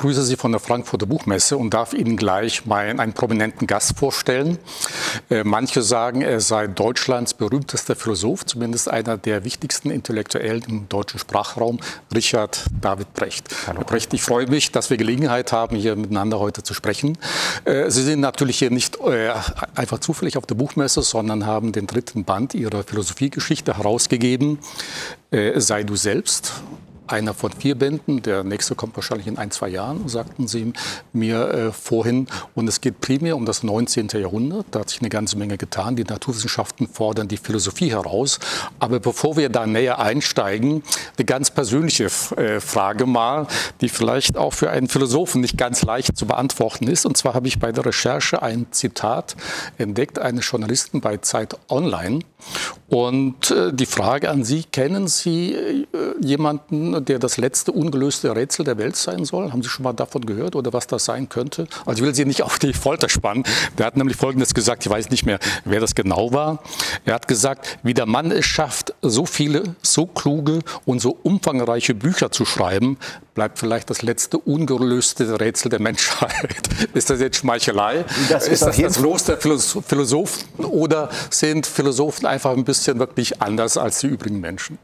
grüße 0.00 0.22
Sie 0.22 0.36
von 0.36 0.50
der 0.50 0.60
Frankfurter 0.60 1.04
Buchmesse 1.04 1.58
und 1.58 1.74
darf 1.74 1.92
Ihnen 1.92 2.16
gleich 2.16 2.64
meinen, 2.64 3.00
einen 3.00 3.12
prominenten 3.12 3.66
Gast 3.66 3.98
vorstellen. 3.98 4.58
Äh, 5.28 5.44
manche 5.44 5.82
sagen, 5.82 6.22
er 6.22 6.40
sei 6.40 6.68
Deutschlands 6.68 7.34
berühmtester 7.34 7.94
Philosoph, 7.94 8.46
zumindest 8.46 8.90
einer 8.90 9.18
der 9.18 9.44
wichtigsten 9.44 9.90
Intellektuellen 9.90 10.62
im 10.68 10.88
deutschen 10.88 11.20
Sprachraum, 11.20 11.80
Richard 12.14 12.64
David 12.80 13.12
Brecht. 13.12 13.48
Hallo. 13.66 13.80
Herr 13.80 13.84
Brecht, 13.84 14.14
ich 14.14 14.22
freue 14.22 14.46
mich, 14.46 14.72
dass 14.72 14.88
wir 14.88 14.96
Gelegenheit 14.96 15.52
haben, 15.52 15.76
hier 15.76 15.94
miteinander 15.96 16.38
heute 16.38 16.62
zu 16.62 16.72
sprechen. 16.72 17.18
Äh, 17.66 17.90
Sie 17.90 18.02
sind 18.02 18.20
natürlich 18.20 18.58
hier 18.58 18.70
nicht 18.70 18.98
äh, 19.00 19.34
einfach 19.74 19.98
zufällig 19.98 20.38
auf 20.38 20.46
der 20.46 20.54
Buchmesse, 20.54 21.02
sondern 21.02 21.44
haben 21.44 21.72
den 21.72 21.86
dritten 21.86 22.24
Band 22.24 22.54
Ihrer 22.54 22.84
Philosophiegeschichte 22.84 23.76
herausgegeben. 23.76 24.58
Sei 25.30 25.84
du 25.84 25.94
selbst 25.94 26.54
einer 27.10 27.34
von 27.34 27.52
vier 27.52 27.74
Bänden. 27.74 28.22
Der 28.22 28.44
nächste 28.44 28.74
kommt 28.74 28.96
wahrscheinlich 28.96 29.26
in 29.26 29.38
ein, 29.38 29.50
zwei 29.50 29.68
Jahren, 29.68 30.08
sagten 30.08 30.48
Sie 30.48 30.72
mir 31.12 31.48
äh, 31.48 31.72
vorhin. 31.72 32.26
Und 32.54 32.68
es 32.68 32.80
geht 32.80 33.00
primär 33.00 33.36
um 33.36 33.46
das 33.46 33.62
19. 33.62 34.08
Jahrhundert. 34.14 34.66
Da 34.70 34.80
hat 34.80 34.90
sich 34.90 35.00
eine 35.00 35.08
ganze 35.08 35.36
Menge 35.36 35.56
getan. 35.56 35.96
Die 35.96 36.04
Naturwissenschaften 36.04 36.88
fordern 36.88 37.28
die 37.28 37.36
Philosophie 37.36 37.90
heraus. 37.90 38.38
Aber 38.78 39.00
bevor 39.00 39.36
wir 39.36 39.48
da 39.48 39.66
näher 39.66 39.98
einsteigen, 39.98 40.82
eine 41.16 41.24
ganz 41.24 41.50
persönliche 41.50 42.06
äh, 42.36 42.60
Frage 42.60 43.06
mal, 43.06 43.46
die 43.80 43.88
vielleicht 43.88 44.36
auch 44.36 44.52
für 44.52 44.70
einen 44.70 44.88
Philosophen 44.88 45.40
nicht 45.40 45.56
ganz 45.58 45.82
leicht 45.82 46.16
zu 46.16 46.26
beantworten 46.26 46.88
ist. 46.88 47.06
Und 47.06 47.16
zwar 47.16 47.34
habe 47.34 47.48
ich 47.48 47.58
bei 47.58 47.72
der 47.72 47.86
Recherche 47.86 48.42
ein 48.42 48.66
Zitat 48.70 49.36
entdeckt 49.78 50.18
eines 50.18 50.48
Journalisten 50.48 51.00
bei 51.00 51.16
Zeit 51.18 51.56
Online. 51.68 52.20
Und 52.90 53.52
äh, 53.52 53.72
die 53.72 53.86
Frage 53.86 54.28
an 54.30 54.42
Sie, 54.42 54.64
kennen 54.64 55.06
Sie 55.06 55.54
äh, 55.54 55.86
jemanden, 56.20 57.04
der 57.04 57.20
das 57.20 57.36
letzte 57.36 57.70
ungelöste 57.70 58.34
Rätsel 58.34 58.64
der 58.64 58.78
Welt 58.78 58.96
sein 58.96 59.24
soll. 59.24 59.52
Haben 59.52 59.62
Sie 59.62 59.68
schon 59.68 59.84
mal 59.84 59.92
davon 59.92 60.26
gehört 60.26 60.56
oder 60.56 60.72
was 60.72 60.88
das 60.88 61.04
sein 61.04 61.28
könnte? 61.28 61.68
Also 61.86 62.02
ich 62.02 62.06
will 62.06 62.14
Sie 62.16 62.24
nicht 62.24 62.42
auf 62.44 62.58
die 62.58 62.72
Folter 62.72 63.08
spannen. 63.08 63.44
Der 63.78 63.86
hat 63.86 63.96
nämlich 63.96 64.16
Folgendes 64.16 64.54
gesagt, 64.54 64.84
ich 64.84 64.90
weiß 64.90 65.10
nicht 65.10 65.24
mehr, 65.24 65.38
wer 65.64 65.78
das 65.78 65.94
genau 65.94 66.32
war. 66.32 66.64
Er 67.04 67.14
hat 67.14 67.28
gesagt, 67.28 67.78
wie 67.84 67.94
der 67.94 68.06
Mann 68.06 68.32
es 68.32 68.44
schafft, 68.44 68.92
so 69.02 69.24
viele, 69.24 69.62
so 69.82 70.06
kluge 70.06 70.58
und 70.84 71.00
so 71.00 71.16
umfangreiche 71.22 71.94
Bücher 71.94 72.32
zu 72.32 72.44
schreiben, 72.44 72.98
bleibt 73.34 73.58
vielleicht 73.58 73.90
das 73.90 74.02
letzte 74.02 74.38
ungelöste 74.38 75.40
Rätsel 75.40 75.70
der 75.70 75.80
Menschheit. 75.80 76.60
ist 76.94 77.10
das 77.10 77.20
jetzt 77.20 77.36
Schmeichelei? 77.36 78.04
Das 78.28 78.44
ist, 78.44 78.62
ist 78.62 78.66
das 78.66 78.76
das 78.76 78.98
Los 78.98 79.24
der 79.24 79.38
Philosophen 79.38 80.64
oder 80.64 81.08
sind 81.30 81.66
Philosophen 81.66 82.26
einfach 82.26 82.52
ein 82.52 82.64
bisschen 82.64 82.98
wirklich 82.98 83.40
anders 83.40 83.76
als 83.76 84.00
die 84.00 84.08
übrigen 84.08 84.40
Menschen? 84.40 84.78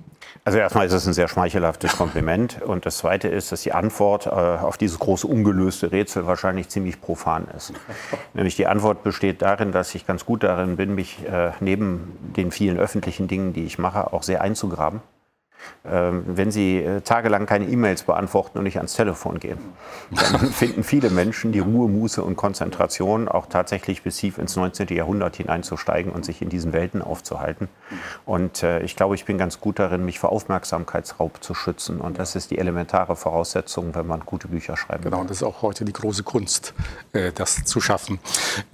Also 0.46 0.58
erstmal 0.58 0.86
ist 0.86 0.92
es 0.92 1.04
ein 1.08 1.12
sehr 1.12 1.26
schmeichelhaftes 1.26 1.96
Kompliment. 1.96 2.62
Und 2.62 2.86
das 2.86 2.98
Zweite 2.98 3.26
ist, 3.26 3.50
dass 3.50 3.62
die 3.62 3.72
Antwort 3.72 4.26
äh, 4.26 4.30
auf 4.30 4.76
dieses 4.76 5.00
große 5.00 5.26
ungelöste 5.26 5.90
Rätsel 5.90 6.28
wahrscheinlich 6.28 6.68
ziemlich 6.68 7.00
profan 7.00 7.48
ist. 7.56 7.72
Nämlich 8.34 8.54
die 8.54 8.68
Antwort 8.68 9.02
besteht 9.02 9.42
darin, 9.42 9.72
dass 9.72 9.92
ich 9.96 10.06
ganz 10.06 10.24
gut 10.24 10.44
darin 10.44 10.76
bin, 10.76 10.94
mich 10.94 11.18
äh, 11.26 11.50
neben 11.58 12.16
den 12.36 12.52
vielen 12.52 12.78
öffentlichen 12.78 13.26
Dingen, 13.26 13.54
die 13.54 13.64
ich 13.64 13.78
mache, 13.78 14.12
auch 14.12 14.22
sehr 14.22 14.40
einzugraben. 14.40 15.00
Ähm, 15.88 16.24
wenn 16.26 16.50
Sie 16.50 16.78
äh, 16.78 17.00
tagelang 17.00 17.46
keine 17.46 17.66
E-Mails 17.66 18.02
beantworten 18.02 18.58
und 18.58 18.64
nicht 18.64 18.76
ans 18.78 18.94
Telefon 18.94 19.38
gehen, 19.38 19.58
dann 20.10 20.46
finden 20.52 20.82
viele 20.82 21.10
Menschen 21.10 21.52
die 21.52 21.60
Ruhe, 21.60 21.88
Muße 21.88 22.22
und 22.22 22.36
Konzentration, 22.36 23.28
auch 23.28 23.46
tatsächlich 23.46 24.02
bis 24.02 24.16
tief 24.16 24.38
ins 24.38 24.56
19. 24.56 24.88
Jahrhundert 24.88 25.36
hineinzusteigen 25.36 26.10
und 26.10 26.24
sich 26.24 26.42
in 26.42 26.48
diesen 26.48 26.72
Welten 26.72 27.02
aufzuhalten. 27.02 27.68
Und 28.24 28.62
äh, 28.62 28.80
ich 28.80 28.96
glaube, 28.96 29.14
ich 29.14 29.24
bin 29.24 29.38
ganz 29.38 29.60
gut 29.60 29.78
darin, 29.78 30.04
mich 30.04 30.18
vor 30.18 30.32
Aufmerksamkeitsraub 30.32 31.42
zu 31.42 31.54
schützen. 31.54 32.00
Und 32.00 32.18
das 32.18 32.34
ist 32.34 32.50
die 32.50 32.58
elementare 32.58 33.14
Voraussetzung, 33.14 33.94
wenn 33.94 34.06
man 34.06 34.20
gute 34.20 34.48
Bücher 34.48 34.76
schreibt. 34.76 35.04
Genau, 35.04 35.20
und 35.20 35.30
das 35.30 35.38
ist 35.38 35.42
auch 35.44 35.62
heute 35.62 35.84
die 35.84 35.92
große 35.92 36.24
Kunst, 36.24 36.74
äh, 37.12 37.30
das 37.32 37.64
zu 37.64 37.80
schaffen. 37.80 38.18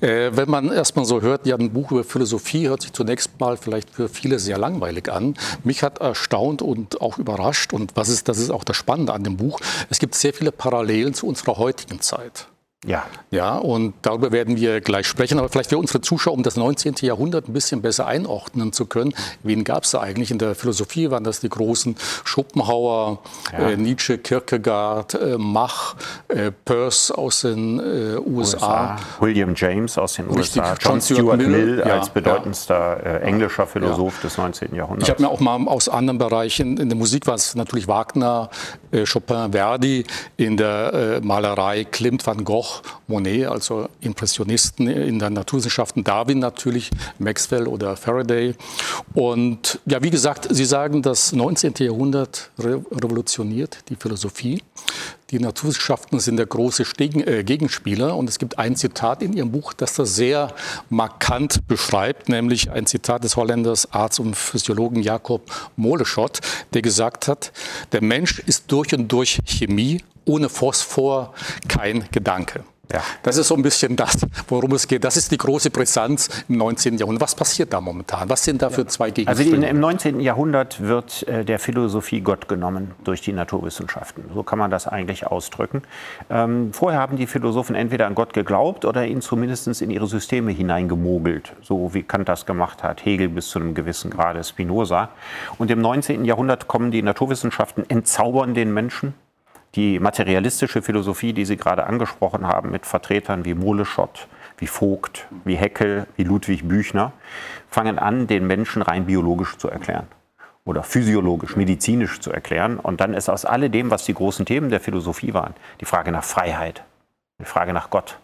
Wenn 0.00 0.48
man 0.48 0.70
erstmal 0.70 1.04
so 1.04 1.20
hört, 1.22 1.46
ja, 1.46 1.56
ein 1.56 1.72
Buch 1.72 1.90
über 1.92 2.04
Philosophie 2.04 2.68
hört 2.68 2.82
sich 2.82 2.92
zunächst 2.92 3.38
mal 3.40 3.56
vielleicht 3.56 3.90
für 3.90 4.08
viele 4.08 4.38
sehr 4.38 4.58
langweilig 4.58 5.10
an. 5.10 5.34
Mich 5.64 5.82
hat 5.82 5.98
erstaunt 5.98 6.62
und 6.62 6.81
und 6.82 7.00
auch 7.00 7.18
überrascht. 7.18 7.72
Und 7.72 7.96
was 7.96 8.08
ist, 8.08 8.28
das 8.28 8.38
ist 8.38 8.50
auch 8.50 8.64
das 8.64 8.76
Spannende 8.76 9.12
an 9.12 9.24
dem 9.24 9.36
Buch. 9.36 9.60
Es 9.88 9.98
gibt 9.98 10.14
sehr 10.14 10.34
viele 10.34 10.52
Parallelen 10.52 11.14
zu 11.14 11.26
unserer 11.26 11.56
heutigen 11.56 12.00
Zeit. 12.00 12.48
Ja. 12.84 13.04
Ja, 13.30 13.56
und 13.56 13.94
darüber 14.02 14.32
werden 14.32 14.56
wir 14.56 14.80
gleich 14.80 15.06
sprechen. 15.06 15.38
Aber 15.38 15.48
vielleicht 15.48 15.70
für 15.70 15.78
unsere 15.78 16.00
Zuschauer, 16.00 16.34
um 16.34 16.42
das 16.42 16.56
19. 16.56 16.96
Jahrhundert 17.00 17.48
ein 17.48 17.52
bisschen 17.52 17.80
besser 17.80 18.06
einordnen 18.06 18.72
zu 18.72 18.86
können. 18.86 19.14
Wen 19.42 19.64
gab 19.64 19.84
es 19.84 19.92
da 19.92 20.00
eigentlich? 20.00 20.30
In 20.30 20.38
der 20.38 20.54
Philosophie 20.54 21.10
waren 21.10 21.24
das 21.24 21.40
die 21.40 21.48
großen 21.48 21.96
Schopenhauer, 22.24 23.20
ja. 23.52 23.70
äh, 23.70 23.76
Nietzsche, 23.76 24.18
Kierkegaard, 24.18 25.14
äh, 25.14 25.36
Mach, 25.38 25.96
äh, 26.28 26.50
Peirce 26.50 27.12
aus 27.12 27.42
den 27.42 27.78
äh, 27.78 28.18
USA. 28.18 28.52
USA. 28.52 28.96
William 29.20 29.54
James 29.56 29.96
aus 29.98 30.14
den 30.14 30.26
Richtig. 30.26 30.62
USA. 30.62 30.74
John, 30.80 30.92
John 30.92 31.00
Stuart 31.00 31.36
Mill, 31.38 31.48
Mill 31.48 31.78
ja, 31.86 31.98
als 31.98 32.10
bedeutendster 32.10 32.74
ja. 32.74 33.12
Äh, 33.12 33.20
englischer 33.22 33.66
Philosoph 33.66 34.20
des 34.20 34.36
19. 34.36 34.74
Jahrhunderts. 34.74 35.08
Ich 35.08 35.10
habe 35.10 35.22
mir 35.22 35.28
auch 35.28 35.40
mal 35.40 35.68
aus 35.68 35.88
anderen 35.88 36.18
Bereichen, 36.18 36.76
in 36.76 36.88
der 36.88 36.98
Musik 36.98 37.26
war 37.26 37.34
es 37.34 37.54
natürlich 37.54 37.88
Wagner, 37.88 38.50
äh, 38.90 39.04
Chopin, 39.06 39.52
Verdi, 39.52 40.04
in 40.36 40.56
der 40.56 41.20
Malerei 41.22 41.84
Klimt, 41.84 42.26
Van 42.26 42.44
Gogh, 42.44 42.71
Monet, 43.06 43.46
also 43.46 43.88
Impressionisten 44.00 44.88
in 44.88 45.18
den 45.18 45.32
Naturwissenschaften, 45.32 46.04
Darwin 46.04 46.38
natürlich, 46.38 46.90
Maxwell 47.18 47.66
oder 47.66 47.96
Faraday. 47.96 48.54
Und 49.14 49.80
ja, 49.86 50.02
wie 50.02 50.10
gesagt, 50.10 50.48
Sie 50.50 50.64
sagen, 50.64 51.02
das 51.02 51.32
19. 51.32 51.74
Jahrhundert 51.78 52.50
revolutioniert 52.58 53.78
die 53.88 53.96
Philosophie. 53.96 54.62
Die 55.32 55.40
Naturwissenschaften 55.40 56.20
sind 56.20 56.36
der 56.36 56.44
große 56.44 56.84
äh, 56.98 57.42
Gegenspieler. 57.42 58.16
Und 58.16 58.28
es 58.28 58.38
gibt 58.38 58.58
ein 58.58 58.76
Zitat 58.76 59.22
in 59.22 59.32
Ihrem 59.32 59.50
Buch, 59.50 59.72
das 59.72 59.94
das 59.94 60.14
sehr 60.14 60.54
markant 60.90 61.66
beschreibt, 61.66 62.28
nämlich 62.28 62.70
ein 62.70 62.84
Zitat 62.84 63.24
des 63.24 63.36
Holländers 63.36 63.92
Arzt 63.92 64.20
und 64.20 64.36
Physiologen 64.36 65.02
Jakob 65.02 65.50
Moleschott, 65.76 66.40
der 66.74 66.82
gesagt 66.82 67.28
hat, 67.28 67.52
der 67.92 68.02
Mensch 68.02 68.40
ist 68.40 68.70
durch 68.70 68.92
und 68.92 69.08
durch 69.08 69.40
Chemie 69.46 70.02
ohne 70.24 70.48
Phosphor 70.48 71.34
kein 71.68 72.04
Gedanke. 72.12 72.64
Ja. 72.92 73.00
Das 73.22 73.38
ist 73.38 73.48
so 73.48 73.54
ein 73.54 73.62
bisschen 73.62 73.96
das, 73.96 74.26
worum 74.48 74.72
es 74.72 74.86
geht. 74.86 75.04
Das 75.04 75.16
ist 75.16 75.32
die 75.32 75.38
große 75.38 75.70
Brisanz 75.70 76.44
im 76.48 76.58
19. 76.58 76.98
Jahrhundert. 76.98 77.22
Was 77.22 77.34
passiert 77.34 77.72
da 77.72 77.80
momentan? 77.80 78.28
Was 78.28 78.44
sind 78.44 78.60
da 78.60 78.70
für 78.70 78.86
zwei 78.86 79.10
Gegenstände? 79.10 79.56
Also 79.56 79.70
im 79.70 79.80
19. 79.80 80.20
Jahrhundert 80.20 80.80
wird 80.82 81.26
äh, 81.26 81.44
der 81.44 81.58
Philosophie 81.58 82.20
Gott 82.20 82.48
genommen 82.48 82.92
durch 83.04 83.22
die 83.22 83.32
Naturwissenschaften. 83.32 84.24
So 84.34 84.42
kann 84.42 84.58
man 84.58 84.70
das 84.70 84.86
eigentlich 84.86 85.26
ausdrücken. 85.26 85.82
Ähm, 86.28 86.72
vorher 86.72 87.00
haben 87.00 87.16
die 87.16 87.26
Philosophen 87.26 87.74
entweder 87.74 88.06
an 88.06 88.14
Gott 88.14 88.34
geglaubt 88.34 88.84
oder 88.84 89.06
ihn 89.06 89.22
zumindest 89.22 89.80
in 89.80 89.90
ihre 89.90 90.06
Systeme 90.06 90.50
hineingemogelt, 90.50 91.54
so 91.62 91.94
wie 91.94 92.02
Kant 92.02 92.28
das 92.28 92.46
gemacht 92.46 92.82
hat, 92.82 93.04
Hegel 93.04 93.28
bis 93.28 93.48
zu 93.48 93.58
einem 93.58 93.74
gewissen 93.74 94.10
Grade, 94.10 94.42
Spinoza. 94.44 95.10
Und 95.56 95.70
im 95.70 95.80
19. 95.80 96.24
Jahrhundert 96.24 96.68
kommen 96.68 96.90
die 96.90 97.02
Naturwissenschaften, 97.02 97.88
entzaubern 97.88 98.54
den 98.54 98.74
Menschen 98.74 99.14
die 99.74 99.98
materialistische 99.98 100.82
Philosophie, 100.82 101.32
die 101.32 101.44
Sie 101.44 101.56
gerade 101.56 101.86
angesprochen 101.86 102.46
haben, 102.46 102.70
mit 102.70 102.86
Vertretern 102.86 103.44
wie 103.44 103.54
Moleschott, 103.54 104.28
wie 104.58 104.66
Vogt, 104.66 105.26
wie 105.44 105.56
Heckel, 105.56 106.06
wie 106.16 106.24
Ludwig 106.24 106.68
Büchner, 106.68 107.12
fangen 107.68 107.98
an, 107.98 108.26
den 108.26 108.46
Menschen 108.46 108.82
rein 108.82 109.06
biologisch 109.06 109.56
zu 109.56 109.68
erklären 109.68 110.06
oder 110.64 110.82
physiologisch, 110.82 111.56
medizinisch 111.56 112.20
zu 112.20 112.30
erklären. 112.30 112.78
Und 112.78 113.00
dann 113.00 113.14
ist 113.14 113.28
aus 113.28 113.44
alledem, 113.44 113.90
was 113.90 114.04
die 114.04 114.14
großen 114.14 114.46
Themen 114.46 114.70
der 114.70 114.80
Philosophie 114.80 115.34
waren, 115.34 115.54
die 115.80 115.84
Frage 115.84 116.12
nach 116.12 116.24
Freiheit, 116.24 116.84
die 117.40 117.44
Frage 117.44 117.72
nach 117.72 117.90
Gott, 117.90 118.18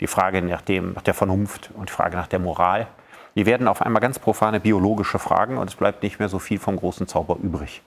die 0.00 0.06
Frage 0.06 0.42
nach, 0.42 0.62
dem, 0.62 0.92
nach 0.92 1.02
der 1.02 1.14
Vernunft 1.14 1.70
und 1.74 1.88
die 1.88 1.92
Frage 1.92 2.16
nach 2.16 2.28
der 2.28 2.38
Moral, 2.38 2.86
die 3.34 3.46
werden 3.46 3.68
auf 3.68 3.82
einmal 3.82 4.00
ganz 4.00 4.18
profane 4.18 4.60
biologische 4.60 5.18
Fragen 5.18 5.58
und 5.58 5.68
es 5.68 5.76
bleibt 5.76 6.02
nicht 6.02 6.18
mehr 6.18 6.28
so 6.28 6.38
viel 6.38 6.58
vom 6.58 6.76
großen 6.76 7.06
Zauber 7.06 7.36
übrig. 7.42 7.82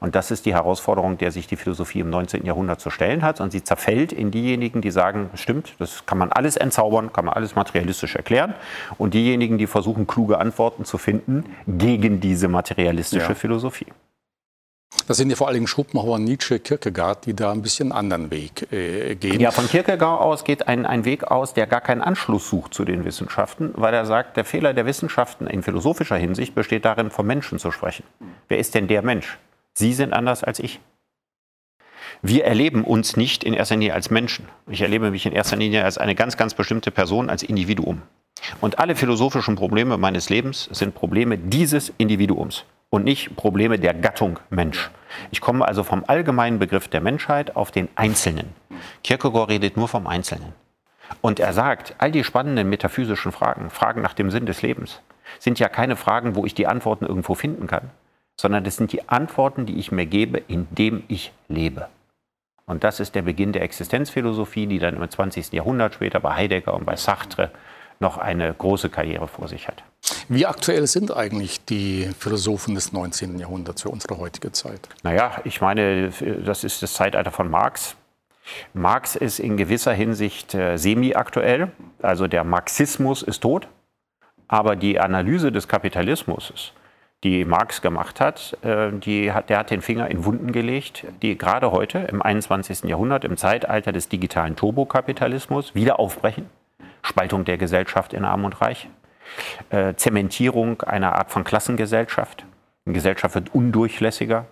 Und 0.00 0.14
das 0.14 0.30
ist 0.30 0.46
die 0.46 0.54
Herausforderung, 0.54 1.18
der 1.18 1.32
sich 1.32 1.46
die 1.46 1.56
Philosophie 1.56 2.00
im 2.00 2.10
19. 2.10 2.44
Jahrhundert 2.44 2.80
zu 2.80 2.90
stellen 2.90 3.22
hat. 3.22 3.40
Und 3.40 3.50
sie 3.50 3.64
zerfällt 3.64 4.12
in 4.12 4.30
diejenigen, 4.30 4.80
die 4.80 4.90
sagen, 4.90 5.30
stimmt, 5.34 5.74
das 5.78 6.06
kann 6.06 6.18
man 6.18 6.30
alles 6.30 6.56
entzaubern, 6.56 7.12
kann 7.12 7.24
man 7.24 7.34
alles 7.34 7.56
materialistisch 7.56 8.14
erklären. 8.14 8.54
Und 8.98 9.14
diejenigen, 9.14 9.58
die 9.58 9.66
versuchen, 9.66 10.06
kluge 10.06 10.38
Antworten 10.38 10.84
zu 10.84 10.98
finden 10.98 11.44
gegen 11.66 12.20
diese 12.20 12.48
materialistische 12.48 13.28
ja. 13.28 13.34
Philosophie. 13.34 13.86
Das 15.06 15.18
sind 15.18 15.28
ja 15.28 15.36
vor 15.36 15.52
Dingen 15.52 15.66
Schopenhauer, 15.66 16.18
Nietzsche, 16.18 16.58
Kierkegaard, 16.58 17.26
die 17.26 17.34
da 17.34 17.52
ein 17.52 17.62
bisschen 17.62 17.92
einen 17.92 18.10
anderen 18.12 18.30
Weg 18.30 18.72
äh, 18.72 19.14
gehen. 19.16 19.38
Ja, 19.40 19.50
von 19.50 19.68
Kierkegaard 19.68 20.20
aus 20.20 20.44
geht 20.44 20.66
ein, 20.66 20.86
ein 20.86 21.04
Weg 21.04 21.24
aus, 21.24 21.52
der 21.52 21.66
gar 21.66 21.82
keinen 21.82 22.00
Anschluss 22.00 22.48
sucht 22.48 22.72
zu 22.72 22.84
den 22.84 23.04
Wissenschaften, 23.04 23.72
weil 23.74 23.92
er 23.92 24.06
sagt, 24.06 24.36
der 24.36 24.44
Fehler 24.44 24.72
der 24.72 24.86
Wissenschaften 24.86 25.46
in 25.46 25.62
philosophischer 25.62 26.16
Hinsicht 26.16 26.54
besteht 26.54 26.84
darin, 26.84 27.10
vom 27.10 27.26
Menschen 27.26 27.58
zu 27.58 27.70
sprechen. 27.70 28.04
Wer 28.48 28.58
ist 28.58 28.74
denn 28.74 28.88
der 28.88 29.02
Mensch? 29.02 29.38
Sie 29.74 29.92
sind 29.92 30.12
anders 30.12 30.42
als 30.42 30.58
ich. 30.58 30.80
Wir 32.22 32.44
erleben 32.44 32.84
uns 32.84 33.16
nicht 33.16 33.44
in 33.44 33.52
erster 33.52 33.74
Linie 33.74 33.92
als 33.92 34.10
Menschen. 34.10 34.48
Ich 34.70 34.80
erlebe 34.80 35.10
mich 35.10 35.26
in 35.26 35.32
erster 35.32 35.56
Linie 35.56 35.84
als 35.84 35.98
eine 35.98 36.14
ganz, 36.14 36.38
ganz 36.38 36.54
bestimmte 36.54 36.90
Person, 36.90 37.28
als 37.28 37.42
Individuum. 37.42 38.00
Und 38.60 38.78
alle 38.78 38.96
philosophischen 38.96 39.56
Probleme 39.56 39.98
meines 39.98 40.30
Lebens 40.30 40.68
sind 40.72 40.94
Probleme 40.94 41.36
dieses 41.36 41.92
Individuums 41.98 42.64
und 42.94 43.02
nicht 43.02 43.34
Probleme 43.34 43.76
der 43.76 43.92
Gattung 43.92 44.38
Mensch. 44.50 44.88
Ich 45.32 45.40
komme 45.40 45.66
also 45.66 45.82
vom 45.82 46.04
allgemeinen 46.06 46.60
Begriff 46.60 46.86
der 46.86 47.00
Menschheit 47.00 47.56
auf 47.56 47.72
den 47.72 47.88
Einzelnen. 47.96 48.54
Kierkegaard 49.02 49.50
redet 49.50 49.76
nur 49.76 49.88
vom 49.88 50.06
Einzelnen. 50.06 50.52
Und 51.20 51.40
er 51.40 51.52
sagt, 51.52 51.96
all 51.98 52.12
die 52.12 52.22
spannenden 52.22 52.68
metaphysischen 52.68 53.32
Fragen, 53.32 53.68
Fragen 53.70 54.00
nach 54.00 54.14
dem 54.14 54.30
Sinn 54.30 54.46
des 54.46 54.62
Lebens, 54.62 55.00
sind 55.40 55.58
ja 55.58 55.68
keine 55.68 55.96
Fragen, 55.96 56.36
wo 56.36 56.46
ich 56.46 56.54
die 56.54 56.68
Antworten 56.68 57.04
irgendwo 57.04 57.34
finden 57.34 57.66
kann, 57.66 57.90
sondern 58.40 58.62
das 58.62 58.76
sind 58.76 58.92
die 58.92 59.08
Antworten, 59.08 59.66
die 59.66 59.76
ich 59.80 59.90
mir 59.90 60.06
gebe, 60.06 60.38
indem 60.46 61.02
ich 61.08 61.32
lebe. 61.48 61.88
Und 62.64 62.84
das 62.84 63.00
ist 63.00 63.16
der 63.16 63.22
Beginn 63.22 63.52
der 63.52 63.62
Existenzphilosophie, 63.62 64.68
die 64.68 64.78
dann 64.78 64.94
im 64.94 65.10
20. 65.10 65.52
Jahrhundert 65.52 65.94
später 65.94 66.20
bei 66.20 66.36
Heidegger 66.36 66.74
und 66.74 66.86
bei 66.86 66.94
Sartre 66.94 67.50
noch 67.98 68.18
eine 68.18 68.54
große 68.54 68.88
Karriere 68.88 69.26
vor 69.26 69.48
sich 69.48 69.66
hat. 69.66 69.82
Wie 70.28 70.46
aktuell 70.46 70.86
sind 70.86 71.14
eigentlich 71.14 71.64
die 71.64 72.10
Philosophen 72.18 72.74
des 72.74 72.92
19. 72.92 73.38
Jahrhunderts 73.38 73.82
für 73.82 73.90
unsere 73.90 74.18
heutige 74.18 74.52
Zeit? 74.52 74.88
Naja, 75.02 75.40
ich 75.44 75.60
meine, 75.60 76.10
das 76.44 76.64
ist 76.64 76.82
das 76.82 76.94
Zeitalter 76.94 77.30
von 77.30 77.50
Marx. 77.50 77.96
Marx 78.72 79.16
ist 79.16 79.38
in 79.38 79.56
gewisser 79.56 79.92
Hinsicht 79.92 80.54
äh, 80.54 80.76
semi-aktuell. 80.76 81.72
Also 82.02 82.26
der 82.26 82.44
Marxismus 82.44 83.22
ist 83.22 83.40
tot, 83.40 83.68
aber 84.48 84.76
die 84.76 85.00
Analyse 85.00 85.50
des 85.50 85.68
Kapitalismus, 85.68 86.72
die 87.22 87.44
Marx 87.44 87.80
gemacht 87.80 88.20
hat, 88.20 88.56
äh, 88.62 88.92
die 88.92 89.32
hat, 89.32 89.48
der 89.48 89.58
hat 89.58 89.70
den 89.70 89.80
Finger 89.80 90.10
in 90.10 90.24
Wunden 90.24 90.52
gelegt, 90.52 91.06
die 91.22 91.38
gerade 91.38 91.70
heute 91.72 91.98
im 91.98 92.20
21. 92.20 92.84
Jahrhundert, 92.84 93.24
im 93.24 93.36
Zeitalter 93.36 93.92
des 93.92 94.08
digitalen 94.08 94.56
Turbokapitalismus 94.56 95.74
wieder 95.74 95.98
aufbrechen. 95.98 96.50
Spaltung 97.02 97.44
der 97.44 97.58
Gesellschaft 97.58 98.14
in 98.14 98.24
Arm 98.24 98.44
und 98.44 98.60
Reich, 98.60 98.88
äh, 99.70 99.94
Zementierung 99.94 100.82
einer 100.82 101.14
Art 101.16 101.30
von 101.30 101.44
Klassengesellschaft. 101.44 102.44
Die 102.86 102.92
Gesellschaft 102.92 103.34
wird 103.34 103.54
undurchlässiger, 103.54 104.46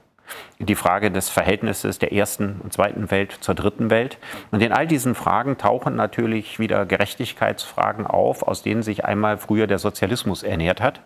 die 0.59 0.75
Frage 0.75 1.11
des 1.11 1.29
Verhältnisses 1.29 1.99
der 1.99 2.13
ersten 2.13 2.61
und 2.63 2.73
zweiten 2.73 3.11
Welt 3.11 3.37
zur 3.41 3.55
dritten 3.55 3.91
Welt. 3.91 4.19
Und 4.51 4.63
in 4.63 4.73
all 4.73 4.87
diesen 4.87 5.15
Fragen 5.15 5.59
tauchen 5.59 5.97
natürlich 5.97 6.59
wieder 6.59 6.87
Gerechtigkeitsfragen 6.87 8.07
auf, 8.07 8.43
aus 8.43 8.63
denen 8.63 8.83
sich 8.83 9.05
einmal 9.05 9.39
früher 9.39 9.67
der 9.67 9.79
Sozialismus 9.79 10.43
ernährt 10.43 10.81
hat. 10.81 11.01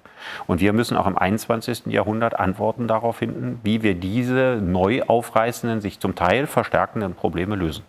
Und 0.46 0.60
wir 0.60 0.72
müssen 0.72 0.96
auch 0.96 1.06
im 1.06 1.18
21. 1.18 1.86
Jahrhundert 1.86 2.38
Antworten 2.38 2.86
darauf 2.86 3.16
finden, 3.16 3.60
wie 3.62 3.82
wir 3.82 3.94
diese 3.94 4.60
neu 4.62 5.02
aufreißenden, 5.02 5.80
sich 5.80 6.00
zum 6.00 6.14
Teil 6.14 6.46
verstärkenden 6.46 7.14
Probleme 7.14 7.56
lösen. 7.56 7.84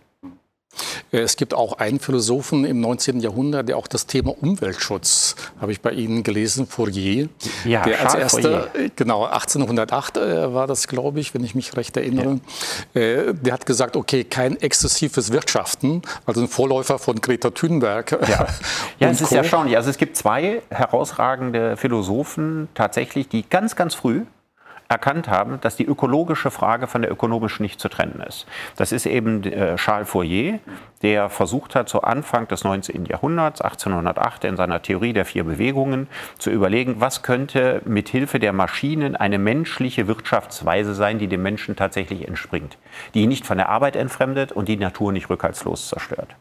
Äh, 1.12 1.20
es 1.20 1.36
gibt 1.36 1.54
auch 1.54 1.74
einen 1.74 2.00
Philosophen 2.00 2.66
im 2.66 2.80
19. 2.82 3.20
Jahrhundert, 3.20 3.70
der 3.70 3.78
auch 3.78 3.88
das 3.88 4.06
Thema 4.08 4.36
Umweltschutz, 4.42 5.36
habe 5.60 5.72
ich 5.72 5.82
bei 5.82 5.92
Ihnen 5.92 6.24
gelesen, 6.24 6.68
Fourier. 6.68 7.30
Ja, 7.66 7.84
der 7.84 8.02
als 8.02 8.16
erster, 8.16 8.68
Fourier. 8.70 8.86
Äh, 8.86 8.90
genau, 8.96 9.26
1808 9.26 10.18
äh, 10.18 10.54
war 10.54 10.68
das, 10.68 10.88
glaube 10.88 11.20
ich, 11.20 11.34
wenn 11.34 11.44
ich 11.44 11.56
mich 11.56 11.76
recht 11.76 11.96
erinnere. 11.98 12.40
Ja. 12.94 13.34
Der 13.34 13.54
hat 13.54 13.66
gesagt, 13.66 13.96
okay, 13.96 14.24
kein 14.24 14.60
exzessives 14.60 15.32
Wirtschaften, 15.32 16.02
also 16.26 16.42
ein 16.42 16.48
Vorläufer 16.48 17.00
von 17.00 17.20
Greta 17.22 17.50
Thunberg. 17.50 18.12
Ja, 18.28 18.48
ja 19.00 19.10
es 19.10 19.22
ist 19.22 19.32
erstaunlich. 19.32 19.76
Also 19.78 19.90
es 19.90 19.98
gibt 19.98 20.18
zwei 20.18 20.62
herausragende 20.70 21.78
Philosophen 21.78 22.70
tatsächlich, 22.74 23.28
die 23.28 23.48
ganz, 23.48 23.76
ganz 23.76 23.94
früh 23.94 24.24
erkannt 24.90 25.28
haben, 25.28 25.60
dass 25.62 25.76
die 25.76 25.86
ökologische 25.86 26.52
Frage 26.52 26.88
von 26.88 27.02
der 27.02 27.12
ökonomischen 27.12 27.64
nicht 27.64 27.80
zu 27.80 27.90
trennen 27.90 28.24
ist. 28.28 28.46
Das 28.76 28.92
ist 28.92 29.06
eben 29.06 29.44
äh, 29.44 29.76
Charles 29.76 30.10
Fourier, 30.10 30.60
der 31.02 31.30
versucht 31.30 31.76
hat, 31.76 31.90
zu 31.90 32.02
Anfang 32.02 32.48
des 32.48 32.64
19. 32.64 33.06
Jahrhunderts, 33.06 33.62
1808, 33.62 34.46
in 34.46 34.58
seiner 34.58 34.82
Theorie 34.82 35.14
der 35.14 35.26
vier 35.26 35.44
Bewegungen, 35.44 36.08
zu 36.38 36.50
überlegen, 36.50 36.96
was 37.00 37.22
könnte 37.22 37.82
mit 37.86 38.10
Hilfe 38.10 38.40
der 38.40 38.54
Maschinen 38.54 39.16
eine 39.16 39.38
menschliche 39.38 40.08
Wirtschaftsweise 40.08 40.94
sein, 40.94 41.20
die 41.20 41.28
dem 41.28 41.44
Menschen 41.44 41.76
tatsächlich 41.76 42.28
entspringt, 42.28 42.78
die 43.14 43.24
ihn 43.24 43.30
nicht 43.30 43.46
von 43.46 43.58
der 43.58 43.70
Arbeit 43.70 43.96
entfremdet 43.96 44.52
und 44.52 44.68
die 44.68 44.78
Natur 44.78 45.12
nicht 45.12 45.30
rückhaltslos 45.30 45.90
zerstört. 45.90 46.36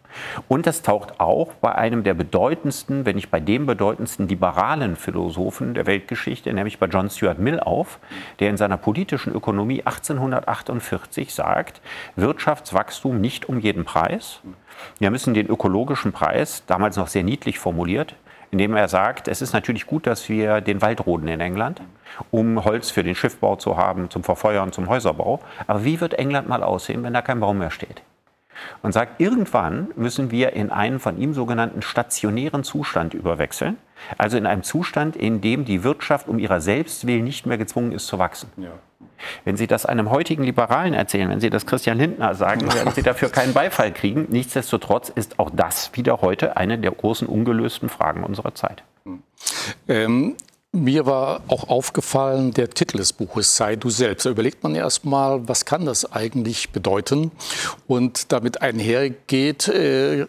Und 0.49 0.67
das 0.67 0.83
taucht 0.83 1.21
auch 1.21 1.53
bei 1.55 1.75
einem 1.75 2.03
der 2.03 2.15
bedeutendsten, 2.15 3.05
wenn 3.05 3.17
nicht 3.17 3.31
bei 3.31 3.41
dem 3.41 3.67
bedeutendsten 3.67 4.29
liberalen 4.29 4.97
Philosophen 4.97 5.75
der 5.75 5.87
Weltgeschichte, 5.87 6.53
nämlich 6.53 6.79
bei 6.79 6.87
John 6.87 7.11
Stuart 7.11 7.39
Mill 7.39 7.61
auf, 7.61 7.99
der 8.41 8.51
in 8.51 8.57
seiner 8.57 8.77
politischen 8.77 9.33
Ökonomie 9.33 9.83
1848 9.85 11.35
sagt, 11.35 11.81
Wirtschaftswachstum 12.17 13.21
nicht 13.21 13.49
um 13.49 13.61
jeden 13.61 13.85
Preis. 13.85 14.41
Wir 14.99 15.11
müssen 15.11 15.35
den 15.35 15.47
ökologischen 15.47 16.13
Preis, 16.13 16.65
damals 16.67 16.97
noch 16.97 17.09
sehr 17.09 17.23
niedlich 17.23 17.59
formuliert, 17.59 18.15
indem 18.51 18.75
er 18.77 18.89
sagt, 18.89 19.29
es 19.29 19.43
ist 19.43 19.53
natürlich 19.53 19.87
gut, 19.87 20.07
dass 20.07 20.29
wir 20.29 20.61
den 20.61 20.83
Wald 20.83 21.07
roden 21.07 21.29
in 21.29 21.41
England, 21.41 21.83
um 22.31 22.65
Holz 22.65 22.91
für 22.91 23.03
den 23.03 23.15
Schiffbau 23.15 23.57
zu 23.57 23.77
haben, 23.77 24.11
zum 24.11 24.25
Verfeuern, 24.25 24.73
zum 24.73 24.89
Häuserbau. 24.89 25.41
Aber 25.67 25.85
wie 25.85 26.01
wird 26.01 26.15
England 26.15 26.49
mal 26.49 26.63
aussehen, 26.63 27.03
wenn 27.03 27.13
da 27.13 27.23
kein 27.23 27.41
Baum 27.41 27.59
mehr 27.59 27.71
steht? 27.71 28.03
Und 28.83 28.93
sagt, 28.93 29.21
irgendwann 29.21 29.89
müssen 29.97 30.31
wir 30.31 30.53
in 30.53 30.71
einen 30.71 30.99
von 30.99 31.19
ihm 31.19 31.35
sogenannten 31.35 31.83
stationären 31.83 32.65
Zustand 32.65 33.15
überwechseln, 33.15 33.77
also 34.19 34.37
in 34.37 34.47
einem 34.47 34.63
Zustand, 34.63 35.17
in 35.17 35.41
dem 35.41 35.65
die 35.65 35.85
Wirtschaft 35.85 36.29
um 36.29 36.39
ihrer 36.39 36.61
selbst 36.61 37.07
willen 37.07 37.25
nicht 37.25 37.47
mehr 37.47 37.59
gezwungen 37.59 37.93
ist 37.93 38.07
zu 38.07 38.19
wachsen. 38.19 38.51
Ja. 38.57 38.71
Wenn 39.45 39.57
Sie 39.57 39.67
das 39.67 39.87
einem 39.87 40.11
heutigen 40.11 40.45
Liberalen 40.45 40.95
erzählen, 40.95 41.31
wenn 41.31 41.41
Sie 41.41 41.51
das 41.51 41.67
Christian 41.67 41.99
Lindner 41.99 42.35
sagen, 42.35 42.63
werden 42.75 42.93
Sie 42.93 43.03
dafür 43.03 43.29
keinen 43.29 43.55
Beifall 43.55 43.93
kriegen. 43.93 44.27
Nichtsdestotrotz 44.29 45.09
ist 45.09 45.39
auch 45.39 45.51
das 45.51 45.91
wieder 45.95 46.21
heute 46.21 46.57
eine 46.57 46.79
der 46.79 46.91
großen 46.91 47.27
ungelösten 47.27 47.89
Fragen 47.89 48.25
unserer 48.25 48.55
Zeit. 48.55 48.83
Ähm, 49.89 50.37
mir 50.77 51.07
war 51.07 51.43
auch 51.49 51.69
aufgefallen, 51.69 52.53
der 52.53 52.71
Titel 52.71 52.99
des 52.99 53.13
Buches 53.13 53.57
sei 53.57 53.77
du 53.77 53.91
selbst. 53.91 54.27
Da 54.27 54.31
überlegt 54.31 54.63
man 54.63 54.75
erstmal, 54.75 55.49
was 55.49 55.65
kann 55.65 55.85
das 55.85 56.13
eigentlich 56.13 56.71
bedeuten? 56.71 57.33
Und 57.87 58.33
damit 58.33 58.63
einhergeht, 58.63 59.69
äh, 59.69 60.27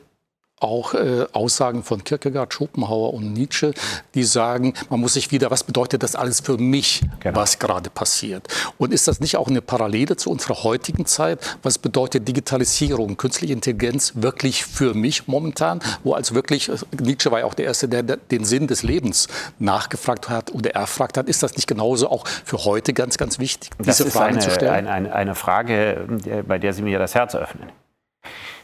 auch 0.60 0.94
äh, 0.94 1.26
Aussagen 1.34 1.84
von 1.84 2.04
Kierkegaard, 2.04 2.54
Schopenhauer 2.54 3.14
und 3.14 3.34
Nietzsche, 3.34 3.74
die 4.16 4.24
sagen, 4.24 4.74
man 4.90 5.00
muss 5.00 5.14
sich 5.14 5.32
wieder, 5.32 5.52
was 5.52 5.64
bedeutet 5.64 6.02
das 6.02 6.16
alles 6.16 6.40
für 6.40 6.58
mich, 6.58 7.02
genau. 7.20 7.40
was 7.40 7.60
gerade 7.60 7.90
passiert? 7.90 8.48
Und 8.78 8.94
ist 8.94 9.08
das 9.08 9.20
nicht 9.20 9.38
auch 9.38 9.48
eine 9.48 9.62
Parallele 9.62 10.16
zu 10.16 10.32
unserer 10.32 10.64
heutigen 10.64 11.06
Zeit? 11.06 11.58
Was 11.62 11.78
bedeutet 11.78 12.28
Digitalisierung, 12.28 13.18
künstliche 13.18 13.54
Intelligenz 13.54 14.14
wirklich 14.16 14.66
für 14.66 14.94
mich 14.94 15.28
momentan? 15.28 15.80
Wo 16.04 16.14
also 16.14 16.34
wirklich, 16.34 16.72
Nietzsche 17.00 17.32
war 17.32 17.40
ja 17.40 17.46
auch 17.46 17.54
der 17.54 17.66
Erste, 17.66 17.88
der 17.88 18.04
den 18.04 18.44
Sinn 18.44 18.68
des 18.68 18.82
Lebens 18.82 19.28
nachgefragt 19.60 20.30
hat 20.30 20.54
oder 20.54 20.72
erfragt 20.72 21.18
hat. 21.18 21.30
Ist 21.30 21.44
das 21.44 21.56
nicht 21.56 21.68
genauso 21.68 22.10
auch 22.10 22.26
für 22.28 22.66
heute 22.66 22.94
ganz, 22.94 23.18
ganz 23.18 23.38
wichtig, 23.38 23.70
diese 23.80 24.10
Frage 24.10 24.40
zu 24.40 24.50
stellen? 24.50 24.88
Eine, 24.88 25.14
eine 25.14 25.36
Frage, 25.36 26.08
bei 26.48 26.58
der 26.58 26.74
Sie 26.74 26.82
mir 26.82 26.98
das 26.98 27.14
Herz 27.14 27.36
öffnen 27.36 27.70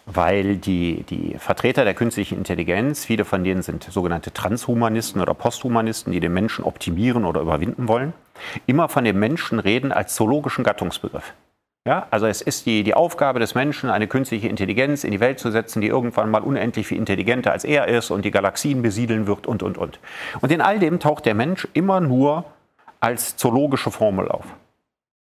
weil 0.06 0.58
die, 0.58 1.04
die 1.04 1.36
Vertreter 1.38 1.86
der 1.86 1.94
künstlichen 1.94 2.38
Intelligenz, 2.38 3.06
viele 3.06 3.26
von 3.26 3.44
denen 3.44 3.62
sind 3.62 3.84
sogenannte 3.84 4.34
Transhumanisten 4.34 5.22
oder 5.22 5.34
Posthumanisten, 5.34 6.12
die 6.12 6.20
den 6.20 6.34
Menschen 6.34 6.66
optimieren 6.66 7.26
oder 7.26 7.42
überwinden 7.42 7.88
wollen, 7.88 8.14
immer 8.66 8.90
von 8.90 9.06
dem 9.06 9.20
Menschen 9.20 9.60
reden 9.60 9.92
als 9.92 10.16
zoologischen 10.16 10.64
Gattungsbegriff. 10.64 11.34
Ja, 11.86 12.08
also 12.12 12.28
es 12.28 12.42
ist 12.42 12.66
die, 12.66 12.84
die 12.84 12.94
Aufgabe 12.94 13.40
des 13.40 13.56
Menschen, 13.56 13.90
eine 13.90 14.08
künstliche 14.08 14.48
Intelligenz 14.48 15.04
in 15.04 15.12
die 15.12 15.20
Welt 15.20 15.40
zu 15.40 15.52
setzen, 15.52 15.82
die 15.82 15.88
irgendwann 15.88 16.32
mal 16.32 16.42
unendlich 16.42 16.88
viel 16.88 16.98
intelligenter 16.98 17.52
als 17.52 17.66
er 17.66 17.90
ist 17.90 18.10
und 18.10 18.24
die 18.24 18.32
Galaxien 18.32 18.82
besiedeln 18.82 19.28
wird 19.28 19.48
und, 19.48 19.64
und, 19.64 19.78
und. 19.78 20.00
Und 20.40 20.52
in 20.52 20.62
all 20.62 20.80
dem 20.80 21.02
taucht 21.02 21.26
der 21.26 21.36
Mensch 21.36 21.68
immer 21.74 22.00
nur 22.00 22.46
als 23.02 23.36
zoologische 23.36 23.92
Formel 23.92 24.30
auf. 24.30 24.46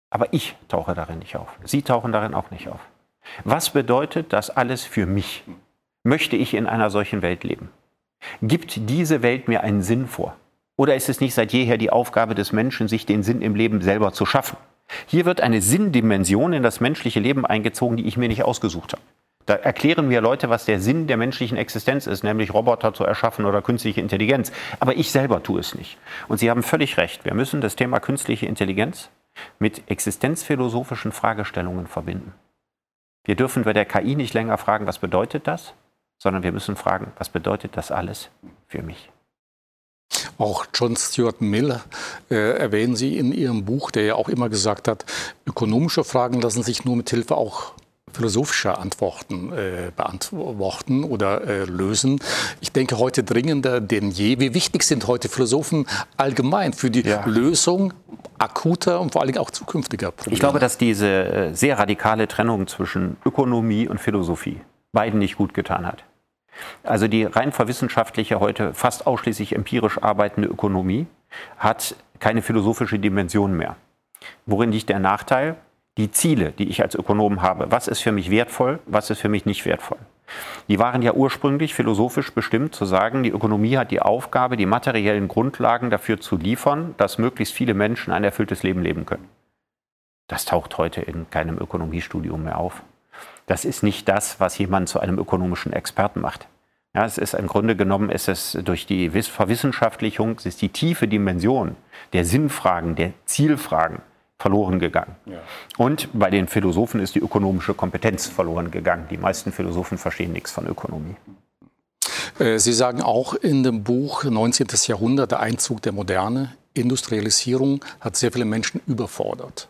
Aber 0.10 0.34
ich 0.34 0.56
tauche 0.68 0.94
darin 0.96 1.20
nicht 1.20 1.38
auf. 1.38 1.48
Sie 1.64 1.82
tauchen 1.82 2.12
darin 2.12 2.34
auch 2.34 2.52
nicht 2.52 2.68
auf. 2.68 2.82
Was 3.44 3.72
bedeutet 3.72 4.34
das 4.34 4.50
alles 4.50 4.84
für 4.84 5.06
mich? 5.06 5.44
Möchte 6.04 6.36
ich 6.36 6.54
in 6.54 6.68
einer 6.68 6.90
solchen 6.90 7.22
Welt 7.22 7.44
leben? 7.44 7.70
Gibt 8.42 8.90
diese 8.90 9.22
Welt 9.22 9.48
mir 9.48 9.64
einen 9.64 9.82
Sinn 9.82 10.08
vor? 10.08 10.36
Oder 10.78 10.96
ist 10.96 11.10
es 11.10 11.20
nicht 11.20 11.34
seit 11.34 11.52
jeher 11.52 11.78
die 11.78 11.90
Aufgabe 11.90 12.36
des 12.36 12.54
Menschen, 12.54 12.88
sich 12.88 13.06
den 13.06 13.24
Sinn 13.24 13.42
im 13.42 13.56
Leben 13.56 13.82
selber 13.82 14.14
zu 14.14 14.26
schaffen? 14.26 14.58
Hier 15.06 15.26
wird 15.26 15.42
eine 15.42 15.62
Sinndimension 15.62 16.54
in 16.54 16.64
das 16.64 16.80
menschliche 16.80 17.20
Leben 17.20 17.46
eingezogen, 17.46 17.98
die 17.98 18.08
ich 18.08 18.18
mir 18.18 18.28
nicht 18.28 18.44
ausgesucht 18.44 18.94
habe. 18.94 19.04
Da 19.46 19.56
erklären 19.56 20.08
mir 20.08 20.22
Leute, 20.22 20.50
was 20.50 20.66
der 20.66 20.80
Sinn 20.80 21.08
der 21.08 21.18
menschlichen 21.18 21.58
Existenz 21.58 22.06
ist, 22.06 22.24
nämlich 22.24 22.54
Roboter 22.54 22.94
zu 22.94 23.04
erschaffen 23.04 23.46
oder 23.46 23.62
künstliche 23.62 24.00
Intelligenz. 24.00 24.52
Aber 24.80 24.96
ich 24.96 25.12
selber 25.12 25.42
tue 25.42 25.60
es 25.60 25.74
nicht. 25.74 25.98
Und 26.28 26.38
Sie 26.38 26.50
haben 26.50 26.62
völlig 26.62 26.98
recht. 26.98 27.26
Wir 27.26 27.34
müssen 27.34 27.60
das 27.60 27.76
Thema 27.76 28.00
künstliche 28.00 28.46
Intelligenz 28.46 29.10
mit 29.58 29.90
existenzphilosophischen 29.90 31.12
Fragestellungen 31.12 31.88
verbinden. 31.88 32.34
Wir 33.26 33.36
dürfen 33.36 33.64
bei 33.64 33.74
der 33.74 33.86
KI 33.86 34.16
nicht 34.16 34.34
länger 34.34 34.58
fragen, 34.58 34.88
was 34.88 35.00
bedeutet 35.00 35.48
das, 35.48 35.74
sondern 36.22 36.44
wir 36.44 36.52
müssen 36.52 36.76
fragen, 36.76 37.12
was 37.18 37.30
bedeutet 37.30 37.78
das 37.78 37.92
alles 37.92 38.30
für 38.68 38.82
mich? 38.82 39.12
Auch 40.38 40.66
John 40.74 40.96
Stuart 40.96 41.42
Mill 41.42 41.80
äh, 42.32 42.58
erwähnen 42.58 42.96
Sie 42.96 43.18
in 43.18 43.32
Ihrem 43.32 43.66
Buch, 43.66 43.92
der 43.92 44.04
ja 44.04 44.16
auch 44.16 44.30
immer 44.30 44.50
gesagt 44.50 44.88
hat, 44.88 45.06
ökonomische 45.46 46.04
Fragen 46.04 46.42
lassen 46.42 46.64
sich 46.64 46.86
nur 46.86 46.96
mit 46.96 47.10
Hilfe 47.10 47.36
auch 47.36 47.74
philosophischer 48.14 48.80
Antworten 48.80 49.52
äh, 49.52 49.92
beantworten 49.96 51.04
oder 51.04 51.42
äh, 51.48 51.64
lösen. 51.66 52.20
Ich 52.62 52.72
denke 52.72 52.98
heute 52.98 53.24
dringender 53.24 53.82
denn 53.82 54.12
je. 54.12 54.40
Wie 54.40 54.54
wichtig 54.54 54.84
sind 54.84 55.08
heute 55.08 55.30
Philosophen 55.30 55.86
allgemein 56.18 56.74
für 56.74 56.90
die 56.90 57.02
ja. 57.02 57.26
Lösung 57.26 57.94
akuter 58.38 59.00
und 59.00 59.12
vor 59.12 59.22
allen 59.22 59.32
Dingen 59.32 59.40
auch 59.40 59.52
zukünftiger 59.52 60.12
Probleme. 60.12 60.34
Ich 60.34 60.40
glaube, 60.40 60.60
dass 60.60 60.78
diese 60.78 61.08
äh, 61.08 61.54
sehr 61.54 61.78
radikale 61.78 62.28
Trennung 62.28 62.68
zwischen 62.68 63.18
Ökonomie 63.26 63.88
und 63.88 64.00
Philosophie 64.00 64.62
beiden 64.92 65.20
nicht 65.20 65.38
gut 65.38 65.54
getan 65.54 65.86
hat. 65.86 66.04
Also 66.84 67.08
die 67.08 67.24
rein 67.24 67.52
verwissenschaftliche, 67.52 68.40
heute 68.40 68.74
fast 68.74 69.08
ausschließlich 69.08 69.56
empirisch 69.56 70.02
arbeitende 70.02 70.50
Ökonomie 70.50 71.08
hat 71.58 71.96
keine 72.20 72.42
philosophische 72.42 73.00
Dimension 73.00 73.56
mehr. 73.56 73.76
Worin 74.46 74.72
liegt 74.72 74.90
der 74.90 75.00
Nachteil? 75.00 75.56
Die 76.00 76.12
Ziele, 76.12 76.54
die 76.54 76.70
ich 76.70 76.82
als 76.82 76.96
Ökonom 76.96 77.42
habe. 77.42 77.72
Was 77.72 77.90
ist 77.90 78.00
für 78.00 78.14
mich 78.14 78.32
wertvoll, 78.32 78.80
was 78.86 79.10
ist 79.10 79.20
für 79.20 79.28
mich 79.28 79.46
nicht 79.46 79.66
wertvoll? 79.66 79.98
Die 80.70 80.80
waren 80.80 81.02
ja 81.02 81.12
ursprünglich 81.12 81.74
philosophisch 81.74 82.34
bestimmt 82.34 82.74
zu 82.74 82.86
sagen, 82.86 83.22
die 83.22 83.32
Ökonomie 83.32 83.76
hat 83.76 83.92
die 83.92 84.02
Aufgabe, 84.02 84.56
die 84.56 84.66
materiellen 84.66 85.28
Grundlagen 85.28 85.90
dafür 85.90 86.22
zu 86.22 86.38
liefern, 86.38 86.96
dass 86.96 87.18
möglichst 87.18 87.54
viele 87.54 87.74
Menschen 87.74 88.14
ein 88.14 88.24
erfülltes 88.24 88.64
Leben 88.64 88.82
leben 88.82 89.06
können. 89.06 89.28
Das 90.28 90.46
taucht 90.46 90.78
heute 90.78 91.02
in 91.02 91.30
keinem 91.32 91.58
Ökonomiestudium 91.58 92.46
mehr 92.46 92.60
auf. 92.60 92.82
Das 93.46 93.66
ist 93.66 93.84
nicht 93.84 94.08
das, 94.08 94.40
was 94.40 94.58
jemand 94.58 94.88
zu 94.88 95.02
einem 95.02 95.20
ökonomischen 95.20 95.74
Experten 95.74 96.22
macht. 96.22 96.48
Ja, 96.96 97.04
es 97.04 97.18
ist 97.18 97.34
im 97.34 97.48
Grunde 97.48 97.76
genommen, 97.76 98.10
ist 98.10 98.30
es 98.30 98.58
durch 98.64 98.86
die 98.86 99.10
Verwissenschaftlichung, 99.10 100.38
es 100.38 100.46
ist 100.46 100.62
die 100.62 100.70
tiefe 100.70 101.10
Dimension 101.10 101.76
der 102.14 102.24
Sinnfragen, 102.24 102.96
der 102.96 103.12
Zielfragen, 103.26 104.02
verloren 104.40 104.80
gegangen. 104.80 105.16
Ja. 105.26 105.40
Und 105.78 106.10
bei 106.14 106.30
den 106.30 106.48
Philosophen 106.48 107.02
ist 107.02 107.14
die 107.16 107.20
ökonomische 107.20 107.74
Kompetenz 107.74 108.26
verloren 108.28 108.72
gegangen. 108.72 109.08
Die 109.12 109.18
meisten 109.18 109.52
Philosophen 109.52 109.98
verstehen 109.98 110.32
nichts 110.32 110.52
von 110.52 110.66
Ökonomie. 110.66 111.16
Äh, 112.40 112.58
Sie 112.58 112.74
sagen 112.74 113.02
auch 113.02 113.34
in 113.34 113.64
dem 113.64 113.84
Buch 113.84 114.24
19. 114.24 114.68
Jahrhundert, 114.88 115.32
der 115.32 115.42
Einzug 115.42 115.82
der 115.82 115.92
Moderne, 115.92 116.56
Industrialisierung 116.74 117.84
hat 118.00 118.16
sehr 118.16 118.32
viele 118.32 118.46
Menschen 118.46 118.80
überfordert. 118.88 119.68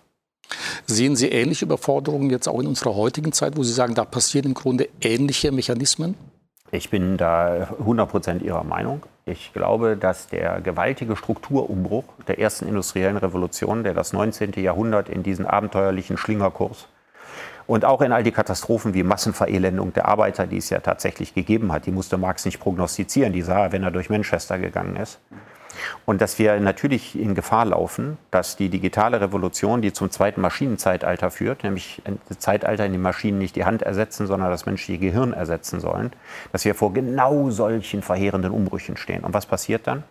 Sehen 0.85 1.15
Sie 1.15 1.29
ähnliche 1.29 1.65
Überforderungen 1.65 2.29
jetzt 2.29 2.47
auch 2.47 2.59
in 2.59 2.67
unserer 2.67 2.95
heutigen 2.95 3.31
Zeit, 3.31 3.57
wo 3.57 3.63
Sie 3.63 3.73
sagen, 3.73 3.95
da 3.95 4.05
passieren 4.05 4.47
im 4.47 4.53
Grunde 4.53 4.89
ähnliche 5.01 5.51
Mechanismen? 5.51 6.15
Ich 6.71 6.89
bin 6.89 7.17
da 7.17 7.67
100% 7.83 8.41
Ihrer 8.41 8.63
Meinung. 8.63 9.03
Ich 9.25 9.53
glaube, 9.53 9.97
dass 9.97 10.27
der 10.27 10.61
gewaltige 10.61 11.15
Strukturumbruch 11.15 12.03
der 12.27 12.39
ersten 12.39 12.67
industriellen 12.67 13.17
Revolution, 13.17 13.83
der 13.83 13.93
das 13.93 14.13
19. 14.13 14.53
Jahrhundert 14.53 15.09
in 15.09 15.23
diesen 15.23 15.45
abenteuerlichen 15.45 16.17
Schlingerkurs 16.17 16.88
und 17.69 17.85
auch 17.85 18.01
in 18.01 18.11
all 18.11 18.23
die 18.23 18.31
Katastrophen 18.31 18.95
wie 18.95 19.03
Massenverelendung 19.03 19.93
der 19.93 20.07
Arbeiter, 20.07 20.47
die 20.47 20.57
es 20.57 20.71
ja 20.71 20.79
tatsächlich 20.79 21.35
gegeben 21.35 21.71
hat, 21.71 21.85
die 21.85 21.91
musste 21.91 22.17
Marx 22.17 22.45
nicht 22.45 22.59
prognostizieren, 22.59 23.31
die 23.31 23.43
sah 23.43 23.65
er, 23.65 23.71
wenn 23.71 23.83
er 23.83 23.91
durch 23.91 24.09
Manchester 24.09 24.57
gegangen 24.57 24.95
ist. 24.95 25.19
Und 26.05 26.21
dass 26.21 26.39
wir 26.39 26.59
natürlich 26.59 27.19
in 27.19 27.36
Gefahr 27.36 27.65
laufen, 27.65 28.17
dass 28.31 28.55
die 28.55 28.69
digitale 28.69 29.21
Revolution, 29.21 29.81
die 29.81 29.93
zum 29.93 30.12
zweiten 30.12 30.41
Maschinenzeitalter 30.41 31.31
führt, 31.31 31.63
nämlich 31.63 32.01
ein 32.05 32.19
Zeitalter, 32.38 32.86
in 32.86 32.93
dem 32.93 33.01
Maschinen 33.01 33.38
nicht 33.38 33.55
die 33.55 33.65
Hand 33.65 33.81
ersetzen, 33.81 34.27
sondern 34.27 34.50
das 34.50 34.65
menschliche 34.65 35.00
Gehirn 35.00 35.33
ersetzen 35.33 35.79
sollen, 35.79 36.12
dass 36.51 36.65
wir 36.65 36.75
vor 36.75 36.93
genau 36.93 37.50
solchen 37.50 38.01
verheerenden 38.01 38.51
Umbrüchen 38.51 38.98
stehen. 38.98 39.24
Und 39.24 39.33
was 39.33 39.45
passiert 39.45 39.88
dann? 39.88 40.03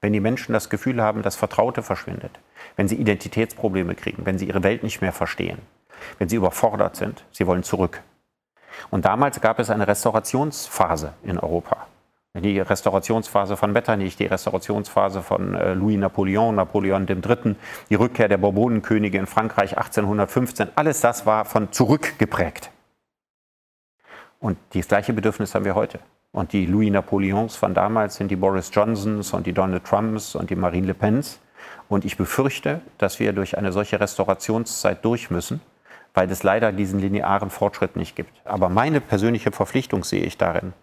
Wenn 0.00 0.12
die 0.12 0.20
Menschen 0.20 0.52
das 0.52 0.68
Gefühl 0.68 1.02
haben, 1.02 1.22
das 1.22 1.36
Vertraute 1.36 1.82
verschwindet, 1.82 2.38
wenn 2.76 2.86
sie 2.86 2.96
Identitätsprobleme 2.96 3.94
kriegen, 3.94 4.26
wenn 4.26 4.38
sie 4.38 4.46
ihre 4.46 4.62
Welt 4.62 4.82
nicht 4.82 5.00
mehr 5.00 5.12
verstehen, 5.12 5.58
wenn 6.18 6.28
sie 6.28 6.36
überfordert 6.36 6.96
sind, 6.96 7.24
sie 7.32 7.46
wollen 7.46 7.62
zurück. 7.62 8.02
Und 8.90 9.06
damals 9.06 9.40
gab 9.40 9.58
es 9.58 9.70
eine 9.70 9.88
Restaurationsphase 9.88 11.14
in 11.22 11.38
Europa 11.38 11.86
die 12.40 12.60
Restaurationsphase 12.60 13.56
von 13.56 13.72
Metternich, 13.72 14.16
die 14.16 14.26
Restaurationsphase 14.26 15.22
von 15.22 15.54
äh, 15.54 15.74
Louis 15.74 15.98
Napoleon, 15.98 16.54
Napoleon 16.54 17.06
III., 17.08 17.56
die 17.88 17.94
Rückkehr 17.94 18.28
der 18.28 18.38
Bourbonenkönige 18.38 19.18
in 19.18 19.26
Frankreich 19.26 19.76
1815, 19.76 20.68
alles 20.74 21.00
das 21.00 21.26
war 21.26 21.44
von 21.44 21.72
zurück 21.72 22.18
geprägt. 22.18 22.70
Und 24.40 24.58
das 24.74 24.88
gleiche 24.88 25.12
Bedürfnis 25.12 25.54
haben 25.54 25.64
wir 25.64 25.74
heute. 25.74 25.98
Und 26.32 26.52
die 26.52 26.66
Louis 26.66 26.90
Napoleons 26.90 27.56
von 27.56 27.72
damals 27.72 28.16
sind 28.16 28.30
die 28.30 28.36
Boris 28.36 28.70
Johnsons 28.72 29.32
und 29.32 29.46
die 29.46 29.52
Donald 29.52 29.84
Trumps 29.84 30.34
und 30.34 30.50
die 30.50 30.56
Marine 30.56 30.88
Le 30.88 30.94
Pens. 30.94 31.40
Und 31.88 32.04
ich 32.04 32.16
befürchte, 32.16 32.82
dass 32.98 33.18
wir 33.20 33.32
durch 33.32 33.56
eine 33.56 33.72
solche 33.72 33.98
Restaurationszeit 33.98 35.04
durch 35.04 35.30
müssen, 35.30 35.60
weil 36.12 36.30
es 36.30 36.42
leider 36.42 36.72
diesen 36.72 37.00
linearen 37.00 37.50
Fortschritt 37.50 37.96
nicht 37.96 38.16
gibt. 38.16 38.32
Aber 38.44 38.68
meine 38.68 39.00
persönliche 39.00 39.52
Verpflichtung 39.52 40.04
sehe 40.04 40.24
ich 40.24 40.36
darin, 40.36 40.74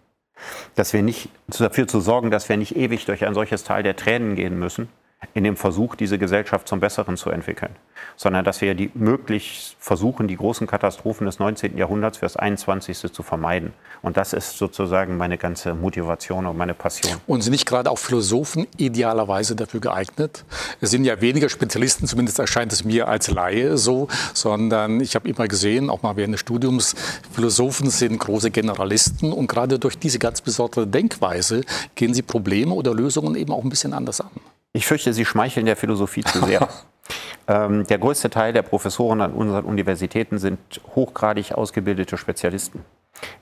dass 0.74 0.92
wir 0.92 1.02
nicht 1.02 1.28
dafür 1.46 1.86
zu 1.86 2.00
sorgen, 2.00 2.30
dass 2.30 2.48
wir 2.48 2.56
nicht 2.56 2.76
ewig 2.76 3.04
durch 3.06 3.24
ein 3.24 3.34
solches 3.34 3.64
Tal 3.64 3.82
der 3.82 3.96
Tränen 3.96 4.36
gehen 4.36 4.58
müssen, 4.58 4.88
in 5.32 5.44
dem 5.44 5.56
Versuch, 5.56 5.94
diese 5.94 6.18
Gesellschaft 6.18 6.68
zum 6.68 6.80
Besseren 6.80 7.16
zu 7.16 7.30
entwickeln, 7.30 7.74
sondern 8.16 8.44
dass 8.44 8.60
wir 8.60 8.74
die 8.74 8.90
möglichst 8.94 9.76
versuchen, 9.78 10.28
die 10.28 10.36
großen 10.36 10.66
Katastrophen 10.66 11.26
des 11.26 11.38
19. 11.38 11.76
Jahrhunderts 11.76 12.18
für 12.18 12.26
das 12.26 12.36
21. 12.36 13.12
zu 13.12 13.22
vermeiden. 13.22 13.72
Und 14.02 14.16
das 14.16 14.32
ist 14.32 14.58
sozusagen 14.58 15.16
meine 15.16 15.38
ganze 15.38 15.74
Motivation 15.74 16.46
und 16.46 16.56
meine 16.56 16.74
Passion. 16.74 17.20
Und 17.26 17.42
sind 17.42 17.52
nicht 17.52 17.66
gerade 17.66 17.90
auch 17.90 17.98
Philosophen 17.98 18.66
idealerweise 18.76 19.56
dafür 19.56 19.80
geeignet? 19.80 20.44
Es 20.80 20.90
sind 20.90 21.04
ja 21.04 21.20
weniger 21.20 21.48
Spezialisten, 21.48 22.06
zumindest 22.06 22.38
erscheint 22.38 22.72
es 22.72 22.84
mir 22.84 23.08
als 23.08 23.30
Laie 23.30 23.78
so, 23.78 24.08
sondern 24.32 25.00
ich 25.00 25.14
habe 25.14 25.28
immer 25.28 25.48
gesehen, 25.48 25.90
auch 25.90 26.02
mal 26.02 26.16
während 26.16 26.34
des 26.34 26.40
Studiums, 26.40 26.94
Philosophen 27.32 27.90
sind 27.90 28.18
große 28.18 28.50
Generalisten 28.50 29.32
und 29.32 29.46
gerade 29.46 29.78
durch 29.78 29.98
diese 29.98 30.18
ganz 30.18 30.40
besondere 30.40 30.86
Denkweise 30.86 31.62
gehen 31.94 32.14
sie 32.14 32.22
Probleme 32.22 32.74
oder 32.74 32.94
Lösungen 32.94 33.34
eben 33.34 33.52
auch 33.52 33.62
ein 33.62 33.70
bisschen 33.70 33.92
anders 33.92 34.20
an. 34.20 34.30
Ich 34.76 34.86
fürchte, 34.86 35.12
Sie 35.12 35.24
schmeicheln 35.24 35.66
der 35.66 35.76
Philosophie 35.76 36.24
zu 36.24 36.44
sehr. 36.44 36.68
ähm, 37.48 37.86
der 37.86 37.98
größte 37.98 38.28
Teil 38.28 38.52
der 38.52 38.62
Professoren 38.62 39.20
an 39.20 39.32
unseren 39.32 39.64
Universitäten 39.64 40.38
sind 40.38 40.58
hochgradig 40.96 41.52
ausgebildete 41.52 42.16
Spezialisten. 42.16 42.84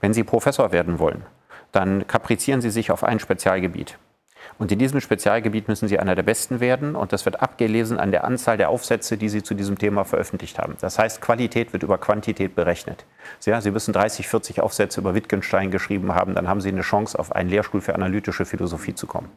Wenn 0.02 0.12
Sie 0.12 0.24
Professor 0.24 0.72
werden 0.72 0.98
wollen, 0.98 1.24
dann 1.72 2.06
kaprizieren 2.06 2.60
Sie 2.60 2.68
sich 2.68 2.90
auf 2.90 3.02
ein 3.02 3.18
Spezialgebiet. 3.18 3.96
Und 4.58 4.70
in 4.72 4.78
diesem 4.78 5.00
Spezialgebiet 5.00 5.68
müssen 5.68 5.88
Sie 5.88 5.98
einer 5.98 6.14
der 6.14 6.22
Besten 6.22 6.60
werden 6.60 6.94
und 6.94 7.12
das 7.12 7.24
wird 7.24 7.42
abgelesen 7.42 7.98
an 7.98 8.10
der 8.10 8.24
Anzahl 8.24 8.56
der 8.56 8.68
Aufsätze, 8.68 9.16
die 9.16 9.28
Sie 9.28 9.42
zu 9.42 9.54
diesem 9.54 9.78
Thema 9.78 10.04
veröffentlicht 10.04 10.58
haben. 10.58 10.76
Das 10.80 10.98
heißt, 10.98 11.20
Qualität 11.20 11.72
wird 11.72 11.82
über 11.82 11.98
Quantität 11.98 12.54
berechnet. 12.54 13.04
Ja, 13.44 13.60
Sie 13.60 13.70
müssen 13.70 13.92
30, 13.92 14.28
40 14.28 14.60
Aufsätze 14.60 15.00
über 15.00 15.14
Wittgenstein 15.14 15.70
geschrieben 15.70 16.14
haben, 16.14 16.34
dann 16.34 16.48
haben 16.48 16.60
Sie 16.60 16.68
eine 16.68 16.82
Chance, 16.82 17.18
auf 17.18 17.32
einen 17.32 17.50
Lehrstuhl 17.50 17.80
für 17.80 17.94
analytische 17.94 18.44
Philosophie 18.44 18.94
zu 18.94 19.06
kommen. 19.06 19.28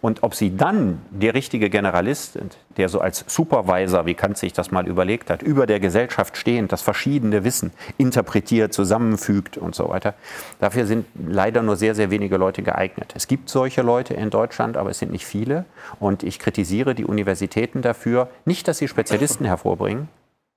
Und 0.00 0.22
ob 0.22 0.34
Sie 0.34 0.56
dann 0.56 1.00
der 1.10 1.34
richtige 1.34 1.70
Generalist 1.70 2.34
sind, 2.34 2.58
der 2.76 2.88
so 2.88 3.00
als 3.00 3.24
Supervisor, 3.26 4.06
wie 4.06 4.14
Kant 4.14 4.38
sich 4.38 4.52
das 4.52 4.70
mal 4.70 4.86
überlegt 4.86 5.30
hat, 5.30 5.42
über 5.42 5.66
der 5.66 5.80
Gesellschaft 5.80 6.36
stehend 6.36 6.72
das 6.72 6.82
verschiedene 6.82 7.44
Wissen 7.44 7.72
interpretiert, 7.98 8.72
zusammenfügt 8.72 9.56
und 9.58 9.74
so 9.74 9.88
weiter, 9.88 10.14
dafür 10.58 10.86
sind 10.86 11.06
leider 11.16 11.62
nur 11.62 11.76
sehr, 11.76 11.94
sehr 11.94 12.10
wenige 12.10 12.36
Leute 12.36 12.62
geeignet. 12.62 13.12
Es 13.16 13.26
gibt 13.26 13.48
solche 13.48 13.82
Leute 13.82 14.14
in 14.14 14.30
Deutschland, 14.36 14.76
aber 14.76 14.90
es 14.90 14.98
sind 14.98 15.12
nicht 15.12 15.26
viele. 15.26 15.64
Und 15.98 16.22
ich 16.22 16.38
kritisiere 16.38 16.94
die 16.94 17.06
Universitäten 17.06 17.80
dafür, 17.80 18.28
nicht, 18.44 18.68
dass 18.68 18.78
sie 18.78 18.88
Spezialisten 18.88 19.46
hervorbringen, 19.46 20.08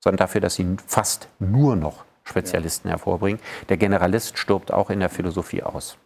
sondern 0.03 0.17
dafür, 0.17 0.41
dass 0.41 0.55
sie 0.55 0.77
fast 0.85 1.29
nur 1.39 1.75
noch 1.75 2.03
Spezialisten 2.23 2.89
hervorbringen. 2.89 3.39
Der 3.69 3.77
Generalist 3.77 4.37
stirbt 4.37 4.73
auch 4.73 4.89
in 4.89 4.99
der 4.99 5.09
Philosophie 5.09 5.63
aus. 5.63 5.97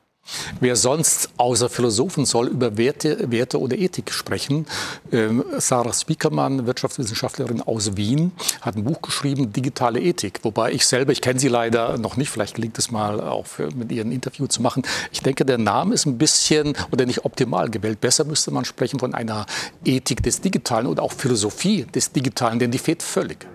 Wer 0.60 0.76
sonst 0.76 1.30
außer 1.38 1.68
Philosophen 1.68 2.26
soll 2.26 2.48
über 2.48 2.78
Werte, 2.78 3.32
Werte 3.32 3.60
oder 3.60 3.78
Ethik 3.78 4.12
sprechen? 4.12 4.66
Ähm, 5.12 5.44
Sarah 5.58 5.92
Spiekermann, 5.92 6.66
Wirtschaftswissenschaftlerin 6.66 7.62
aus 7.62 7.98
Wien, 7.98 8.32
hat 8.62 8.78
ein 8.78 8.84
Buch 8.86 9.02
geschrieben, 9.02 9.52
Digitale 9.52 10.00
Ethik. 10.00 10.40
Wobei 10.44 10.72
ich 10.72 10.86
selber, 10.86 11.12
ich 11.12 11.22
kenne 11.22 11.40
sie 11.40 11.50
leider 11.50 11.98
noch 11.98 12.18
nicht, 12.18 12.30
vielleicht 12.30 12.56
gelingt 12.56 12.78
es 12.78 12.92
mal 12.92 13.20
auch 13.20 13.46
für, 13.46 13.72
mit 13.76 13.92
ihr 13.92 14.06
ein 14.06 14.12
Interview 14.12 14.48
zu 14.48 14.62
machen. 14.62 14.84
Ich 15.12 15.22
denke, 15.22 15.44
der 15.44 15.58
Name 15.58 15.94
ist 15.94 16.06
ein 16.06 16.18
bisschen 16.18 16.78
oder 16.92 17.06
nicht 17.06 17.26
optimal 17.26 17.70
gewählt. 17.70 18.00
Besser 18.00 18.24
müsste 18.24 18.52
man 18.52 18.64
sprechen 18.64 19.00
von 19.00 19.14
einer 19.14 19.46
Ethik 19.84 20.24
des 20.24 20.40
Digitalen 20.40 20.88
oder 20.88 21.04
auch 21.04 21.12
Philosophie 21.12 21.86
des 21.94 22.12
Digitalen, 22.12 22.60
denn 22.60 22.72
die 22.72 22.78
fehlt 22.78 23.04
völlig. 23.04 23.46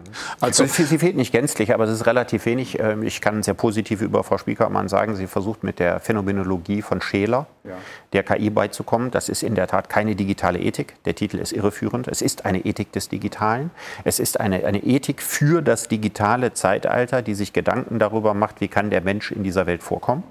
Also, 0.41 0.65
sie 0.67 0.99
fehlt 0.99 1.17
nicht 1.17 1.33
gänzlich, 1.33 1.75
aber 1.75 1.85
es 1.85 1.91
ist 1.91 2.07
relativ 2.07 2.47
wenig. 2.47 2.79
Ähm, 2.79 3.03
ich 3.03 3.21
kann 3.21 3.43
sehr 3.43 3.55
positiv 3.55 4.01
über 4.01 4.25
Frau 4.25 4.39
Spiekermann 4.39 4.89
sagen, 4.89 5.17
sie 5.17 5.27
versucht 5.27 5.65
mit 5.65 5.79
der 5.79 6.01
Phänomenologie 6.01 6.83
von 6.83 7.01
Scheler 7.01 7.47
ja. 7.65 7.75
der 8.13 8.23
KI 8.23 8.51
beizukommen. 8.51 9.11
Das 9.11 9.29
ist 9.29 9.43
in 9.43 9.55
der 9.55 9.67
Tat 9.67 9.89
keine 9.89 10.17
digitale 10.17 10.59
Ethik. 10.59 10.95
Der 11.05 11.15
Titel 11.15 11.39
ist 11.39 11.53
irreführend. 11.53 12.09
Es 12.09 12.23
ist 12.23 12.45
eine 12.45 12.65
Ethik 12.65 12.93
des 12.93 13.09
Digitalen. 13.09 13.71
Es 14.05 14.19
ist 14.19 14.41
eine, 14.41 14.65
eine 14.65 14.85
Ethik 14.85 15.23
für 15.23 15.63
das 15.63 15.89
digitale 15.89 16.53
Zeitalter, 16.53 17.23
die 17.23 17.35
sich 17.35 17.53
Gedanken 17.53 17.99
darüber 17.99 18.35
macht, 18.35 18.61
wie 18.61 18.69
kann 18.69 18.91
der 18.91 19.01
Mensch 19.01 19.33
in 19.33 19.43
dieser 19.43 19.67
Welt 19.67 19.83
vorkommen. 19.83 20.23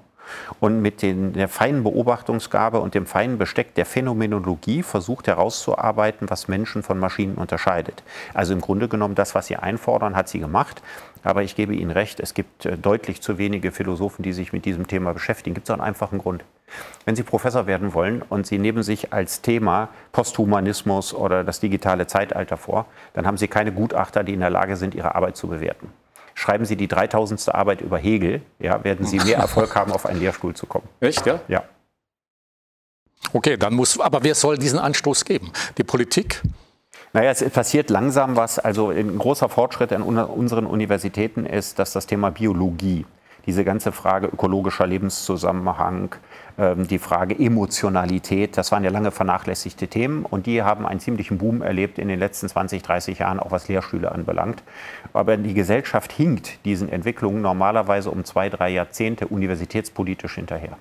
Und 0.60 0.82
mit 0.82 1.02
den, 1.02 1.34
der 1.34 1.48
feinen 1.48 1.84
Beobachtungsgabe 1.84 2.80
und 2.80 2.96
dem 2.96 3.06
feinen 3.06 3.38
Besteck 3.38 3.76
der 3.76 3.86
Phänomenologie 3.86 4.84
versucht 4.84 5.28
herauszuarbeiten, 5.28 6.30
was 6.30 6.48
Menschen 6.48 6.84
von 6.84 7.00
Maschinen 7.00 7.36
unterscheidet. 7.36 8.04
Also 8.34 8.54
im 8.54 8.62
Grunde 8.62 8.88
genommen 8.88 9.16
das, 9.16 9.36
was 9.36 9.48
Sie 9.48 9.56
einfordern, 9.56 10.16
hat 10.16 10.30
sie 10.30 10.40
gemacht. 10.40 10.82
Aber 11.24 11.44
ich 11.44 11.56
gebe 11.56 11.76
Ihnen 11.76 11.92
recht, 11.92 12.20
es 12.20 12.34
gibt 12.34 12.66
äh, 12.66 12.78
deutlich 12.78 13.22
zu 13.22 13.38
wenige 13.38 13.72
Philosophen, 13.72 14.24
die 14.24 14.34
sich 14.34 14.54
mit 14.54 14.66
diesem 14.66 14.88
Thema 14.88 15.14
beschäftigen. 15.14 15.54
Gibt 15.54 15.68
es 15.68 15.74
einen 15.74 15.82
einfachen 15.82 16.20
Grund. 16.20 16.44
Wenn 17.06 17.16
Sie 17.16 17.24
Professor 17.24 17.68
werden 17.68 17.94
wollen 17.94 18.22
und 18.22 18.46
Sie 18.46 18.60
nehmen 18.60 18.84
sich 18.84 19.14
als 19.14 19.42
Thema 19.42 19.90
Posthumanismus 20.12 21.14
oder 21.14 21.44
das 21.44 21.60
digitale 21.60 22.08
Zeitalter 22.08 22.58
vor, 22.58 22.86
dann 23.14 23.26
haben 23.26 23.38
Sie 23.38 23.48
keine 23.48 23.72
Gutachter, 23.72 24.24
die 24.24 24.34
in 24.34 24.42
der 24.42 24.50
Lage 24.50 24.76
sind, 24.76 24.96
Ihre 24.96 25.16
Arbeit 25.16 25.38
zu 25.38 25.48
bewerten. 25.48 25.90
Schreiben 26.38 26.66
Sie 26.66 26.76
die 26.76 26.88
3000. 26.88 27.50
Arbeit 27.56 27.82
über 27.82 27.98
Hegel, 27.98 28.44
ja, 28.60 28.84
werden 28.84 29.08
Sie 29.08 29.18
mehr 29.18 29.40
Erfolg 29.40 29.76
haben, 29.76 29.92
auf 29.92 30.06
einen 30.06 30.20
Lehrstuhl 30.20 30.54
zu 30.54 30.68
kommen. 30.68 30.88
Echt, 31.00 31.26
ja? 31.26 31.40
Ja. 31.48 31.64
Okay, 33.34 33.58
dann 33.58 33.74
muss, 33.74 34.00
aber 34.00 34.24
wer 34.24 34.36
soll 34.36 34.60
diesen 34.60 34.78
Anstoß 34.78 35.26
geben? 35.26 35.52
Die 35.80 35.84
Politik? 35.84 36.44
Naja, 37.12 37.32
es 37.32 37.44
passiert 37.50 37.90
langsam 37.90 38.36
was. 38.36 38.60
Also 38.60 38.90
ein 38.90 39.18
großer 39.18 39.50
Fortschritt 39.50 39.92
an 39.92 40.04
unseren 40.04 40.68
Universitäten 40.68 41.48
ist, 41.48 41.80
dass 41.80 41.92
das 41.94 42.06
Thema 42.06 42.30
Biologie, 42.30 43.08
diese 43.48 43.64
ganze 43.64 43.92
Frage 43.92 44.28
ökologischer 44.28 44.86
Lebenszusammenhang, 44.86 46.14
ähm, 46.60 46.88
die 46.88 47.00
Frage 47.00 47.34
Emotionalität, 47.40 48.58
das 48.58 48.72
waren 48.72 48.84
ja 48.84 48.92
lange 48.92 49.10
vernachlässigte 49.12 49.88
Themen 49.88 50.26
und 50.26 50.46
die 50.46 50.62
haben 50.62 50.86
einen 50.86 51.00
ziemlichen 51.00 51.38
Boom 51.38 51.62
erlebt 51.62 51.98
in 51.98 52.10
den 52.10 52.20
letzten 52.20 52.50
20, 52.50 52.84
30 52.84 53.20
Jahren, 53.20 53.40
auch 53.40 53.52
was 53.52 53.68
Lehrstühle 53.70 54.12
anbelangt. 54.12 54.64
Aber 55.14 55.38
die 55.38 55.54
Gesellschaft 55.54 56.12
hinkt 56.12 56.64
diesen 56.66 56.90
Entwicklungen 56.90 57.42
normalerweise 57.42 58.12
um 58.12 58.26
zwei, 58.26 58.50
drei 58.50 58.70
Jahrzehnte 58.70 59.28
universitätspolitisch 59.28 60.36
hinterher. 60.36 60.78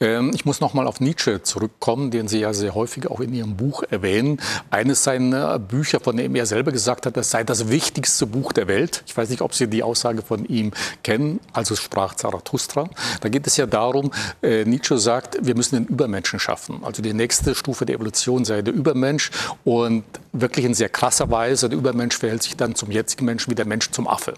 Ähm, 0.00 0.32
ich 0.34 0.44
muss 0.44 0.60
noch 0.60 0.74
mal 0.74 0.86
auf 0.86 1.00
Nietzsche 1.00 1.42
zurückkommen, 1.42 2.10
den 2.10 2.28
Sie 2.28 2.40
ja 2.40 2.52
sehr 2.52 2.74
häufig 2.74 3.10
auch 3.10 3.20
in 3.20 3.32
Ihrem 3.32 3.56
Buch 3.56 3.82
erwähnen. 3.90 4.40
Eines 4.70 5.04
seiner 5.04 5.58
Bücher, 5.58 6.00
von 6.00 6.16
dem 6.16 6.34
er 6.34 6.46
selber 6.46 6.72
gesagt 6.72 7.06
hat, 7.06 7.16
das 7.16 7.30
sei 7.30 7.44
das 7.44 7.68
wichtigste 7.68 8.26
Buch 8.26 8.52
der 8.52 8.68
Welt. 8.68 9.02
Ich 9.06 9.16
weiß 9.16 9.30
nicht, 9.30 9.42
ob 9.42 9.54
Sie 9.54 9.68
die 9.68 9.82
Aussage 9.82 10.22
von 10.22 10.44
ihm 10.44 10.72
kennen, 11.02 11.40
also 11.52 11.76
sprach 11.76 12.14
Zarathustra. 12.14 12.88
Da 13.20 13.28
geht 13.28 13.46
es 13.46 13.56
ja 13.56 13.66
darum, 13.66 14.10
äh, 14.42 14.64
Nietzsche 14.64 14.98
sagt, 14.98 15.38
wir 15.40 15.54
müssen 15.54 15.76
den 15.76 15.86
Übermenschen 15.86 16.38
schaffen. 16.38 16.80
Also 16.82 17.02
die 17.02 17.12
nächste 17.12 17.54
Stufe 17.54 17.86
der 17.86 17.96
Evolution 17.96 18.44
sei 18.44 18.62
der 18.62 18.74
Übermensch 18.74 19.30
und 19.64 20.04
wirklich 20.32 20.64
in 20.64 20.74
sehr 20.74 20.88
krasser 20.88 21.30
Weise, 21.30 21.68
der 21.68 21.78
Übermensch 21.78 22.16
verhält 22.16 22.42
sich 22.42 22.56
dann 22.56 22.74
zum 22.74 22.90
jetzigen 22.90 23.24
Menschen 23.24 23.50
wie 23.50 23.54
der 23.54 23.66
Mensch 23.66 23.90
zum 23.90 24.06
Affe. 24.06 24.34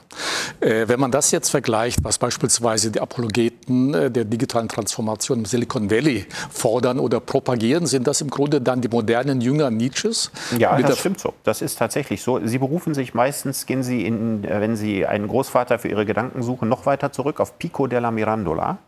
Äh, 0.60 0.88
wenn 0.88 1.00
man 1.00 1.10
das 1.10 1.30
jetzt 1.30 1.50
vergleicht, 1.50 2.02
was 2.02 2.18
beispielsweise 2.18 2.90
die 2.90 3.00
Apologeten 3.00 3.94
äh, 3.94 4.10
der 4.10 4.24
digitalen 4.24 4.68
Transformation 4.68 5.38
im 5.38 5.46
Silicon 5.50 5.90
Valley 5.90 6.26
fordern 6.50 6.98
oder 6.98 7.20
propagieren, 7.20 7.86
sind 7.86 8.06
das 8.06 8.20
im 8.20 8.30
Grunde 8.30 8.60
dann 8.60 8.80
die 8.80 8.88
modernen 8.88 9.40
Jünger 9.40 9.70
Nietzsches? 9.70 10.30
Ja, 10.58 10.80
das 10.80 11.00
stimmt 11.00 11.20
so. 11.20 11.34
Das 11.44 11.60
ist 11.62 11.78
tatsächlich 11.78 12.22
so. 12.22 12.40
Sie 12.44 12.58
berufen 12.58 12.94
sich 12.94 13.14
meistens, 13.14 13.66
gehen 13.66 13.82
Sie, 13.82 14.06
in, 14.06 14.44
äh, 14.44 14.60
wenn 14.60 14.76
Sie 14.76 15.06
einen 15.06 15.28
Großvater 15.28 15.78
für 15.78 15.88
Ihre 15.88 16.06
Gedanken 16.06 16.42
suchen, 16.42 16.68
noch 16.68 16.86
weiter 16.86 17.12
zurück 17.12 17.40
auf 17.40 17.58
Pico 17.58 17.86
della 17.86 18.10
Mirandola 18.10 18.78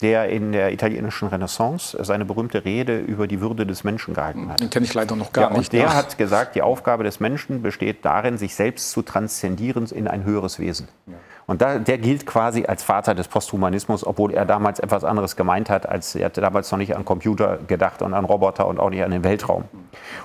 der 0.00 0.28
in 0.28 0.52
der 0.52 0.72
italienischen 0.72 1.28
Renaissance 1.28 1.96
seine 2.02 2.24
berühmte 2.24 2.64
Rede 2.64 2.98
über 2.98 3.28
die 3.28 3.40
Würde 3.40 3.66
des 3.66 3.84
Menschen 3.84 4.14
gehalten 4.14 4.48
hat. 4.50 4.60
Den 4.60 4.68
kenne 4.68 4.84
ich 4.84 4.94
leider 4.94 5.14
noch 5.16 5.32
gar 5.32 5.44
ja, 5.44 5.50
und 5.50 5.58
nicht. 5.58 5.72
Der 5.72 5.84
ja. 5.84 5.94
hat 5.94 6.18
gesagt, 6.18 6.56
die 6.56 6.62
Aufgabe 6.62 7.04
des 7.04 7.20
Menschen 7.20 7.62
besteht 7.62 8.04
darin, 8.04 8.36
sich 8.36 8.54
selbst 8.54 8.90
zu 8.90 9.02
transzendieren 9.02 9.86
in 9.86 10.08
ein 10.08 10.24
höheres 10.24 10.58
Wesen. 10.58 10.88
Ja. 11.06 11.14
Und 11.46 11.60
da, 11.60 11.78
der 11.78 11.98
gilt 11.98 12.26
quasi 12.26 12.64
als 12.66 12.82
Vater 12.82 13.14
des 13.14 13.28
Posthumanismus, 13.28 14.06
obwohl 14.06 14.32
er 14.32 14.44
damals 14.44 14.78
etwas 14.78 15.04
anderes 15.04 15.36
gemeint 15.36 15.70
hat, 15.70 15.88
als 15.88 16.14
er 16.14 16.26
hatte 16.26 16.40
damals 16.40 16.70
noch 16.70 16.78
nicht 16.78 16.94
an 16.94 17.04
Computer 17.04 17.58
gedacht 17.66 18.02
und 18.02 18.14
an 18.14 18.24
Roboter 18.24 18.66
und 18.66 18.78
auch 18.78 18.90
nicht 18.90 19.02
an 19.02 19.10
den 19.10 19.24
Weltraum. 19.24 19.64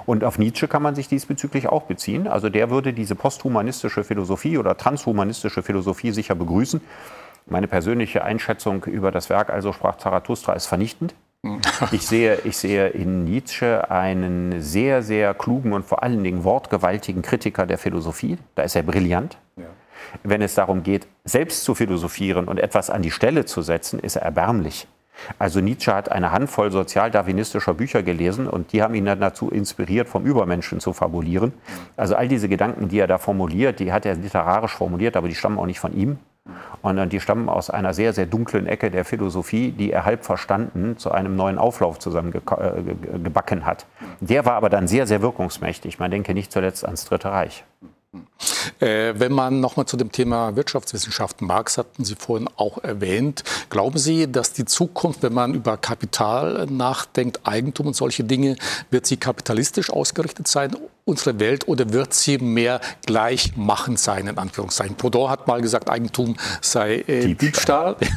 Und 0.06 0.24
auf 0.24 0.38
Nietzsche 0.38 0.68
kann 0.68 0.84
man 0.84 0.96
sich 0.96 1.08
diesbezüglich 1.08 1.68
auch 1.68 1.84
beziehen. 1.84 2.28
Also 2.28 2.50
der 2.50 2.70
würde 2.70 2.94
diese 2.94 3.16
posthumanistische 3.16 4.04
Philosophie 4.04 4.58
oder 4.58 4.78
transhumanistische 4.78 5.64
Philosophie 5.64 6.12
sicher 6.12 6.36
begrüßen. 6.36 6.82
Meine 7.48 7.68
persönliche 7.68 8.24
Einschätzung 8.24 8.84
über 8.84 9.12
das 9.12 9.30
Werk, 9.30 9.50
also 9.50 9.74
sprach 9.74 9.98
Zarathustra, 9.98 10.54
ist 10.54 10.68
vernichtend. 10.68 11.16
Ich 11.92 12.06
sehe, 12.06 12.40
ich 12.44 12.58
sehe 12.58 12.88
in 12.90 13.24
Nietzsche 13.24 13.90
einen 13.90 14.62
sehr, 14.62 15.02
sehr 15.02 15.34
klugen 15.34 15.72
und 15.72 15.86
vor 15.86 16.04
allen 16.04 16.24
Dingen 16.24 16.44
wortgewaltigen 16.44 17.22
Kritiker 17.22 17.66
der 17.66 17.78
Philosophie. 17.78 18.38
Da 18.56 18.64
ist 18.64 18.76
er 18.76 18.84
brillant. 18.84 19.38
Ja. 19.56 19.66
Wenn 20.24 20.42
es 20.42 20.56
darum 20.56 20.84
geht, 20.84 21.08
selbst 21.24 21.64
zu 21.64 21.76
philosophieren 21.76 22.48
und 22.48 22.60
etwas 22.60 22.90
an 22.90 23.02
die 23.02 23.12
Stelle 23.12 23.46
zu 23.46 23.62
setzen, 23.62 24.00
ist 24.00 24.16
er 24.16 24.24
erbärmlich. 24.24 24.88
Also 25.40 25.62
Nietzsche 25.62 25.94
hat 25.94 26.12
eine 26.12 26.32
Handvoll 26.32 26.72
sozialdarwinistischer 26.72 27.74
Bücher 27.74 28.04
gelesen 28.04 28.48
und 28.48 28.72
die 28.72 28.84
haben 28.84 28.94
ihn 28.94 29.06
dann 29.06 29.20
dazu 29.20 29.50
inspiriert, 29.50 30.08
vom 30.08 30.26
Übermenschen 30.26 30.80
zu 30.80 30.94
fabulieren. 30.94 31.54
Also 31.96 32.16
all 32.16 32.28
diese 32.28 32.48
Gedanken, 32.48 32.88
die 32.88 33.00
er 33.00 33.08
da 33.08 33.18
formuliert, 33.18 33.80
die 33.80 33.92
hat 33.92 34.06
er 34.06 34.16
literarisch 34.16 34.76
formuliert, 34.76 35.18
aber 35.18 35.28
die 35.28 35.36
stammen 35.36 35.58
auch 35.58 35.66
nicht 35.66 35.80
von 35.80 35.96
ihm. 35.96 36.20
Und 36.82 37.12
die 37.12 37.20
stammen 37.20 37.50
aus 37.50 37.70
einer 37.70 37.94
sehr, 37.94 38.14
sehr 38.14 38.26
dunklen 38.26 38.68
Ecke 38.68 38.90
der 38.90 39.04
Philosophie, 39.04 39.72
die 39.72 39.92
er 39.92 40.06
halb 40.06 40.24
verstanden 40.24 40.98
zu 40.98 41.12
einem 41.12 41.36
neuen 41.36 41.58
Auflauf 41.58 42.00
zusammengebacken 42.00 43.66
hat. 43.66 43.86
Der 44.22 44.46
war 44.46 44.54
aber 44.54 44.70
dann 44.70 44.88
sehr, 44.88 45.08
sehr 45.08 45.22
wirkungsmächtig. 45.22 46.00
Man 46.00 46.12
denke 46.12 46.34
nicht 46.34 46.52
zuletzt 46.52 46.86
ans 46.86 47.04
Dritte 47.04 47.32
Reich. 47.32 47.66
Äh, 48.80 49.14
wenn 49.18 49.32
man 49.32 49.60
nochmal 49.60 49.86
zu 49.86 49.98
dem 49.98 50.12
Thema 50.12 50.56
Wirtschaftswissenschaften, 50.56 51.48
Marx 51.48 51.78
hatten 51.78 52.06
Sie 52.06 52.16
vorhin 52.16 52.48
auch 52.56 52.78
erwähnt, 52.84 53.44
glauben 53.70 53.98
Sie, 53.98 54.32
dass 54.32 54.54
die 54.54 54.66
Zukunft, 54.66 55.24
wenn 55.24 55.34
man 55.34 55.54
über 55.54 55.78
Kapital 55.78 56.68
nachdenkt, 56.68 57.42
Eigentum 57.46 57.88
und 57.88 57.96
solche 57.96 58.24
Dinge, 58.24 58.56
wird 58.92 59.06
sie 59.06 59.18
kapitalistisch 59.18 59.90
ausgerichtet 59.90 60.48
sein, 60.48 60.76
unsere 61.06 61.40
Welt, 61.40 61.68
oder 61.68 61.92
wird 61.92 62.14
sie 62.14 62.38
mehr 62.38 62.82
gleichmachend 63.06 64.00
sein, 64.00 64.28
in 64.28 64.38
Anführungszeichen? 64.38 64.96
Proudhon 64.96 65.30
hat 65.30 65.48
mal 65.48 65.62
gesagt, 65.62 65.90
Eigentum 65.90 66.36
sei 66.62 66.98
äh, 67.08 67.34
Diebstahl. 67.34 67.96
Diebstahl. 67.96 67.98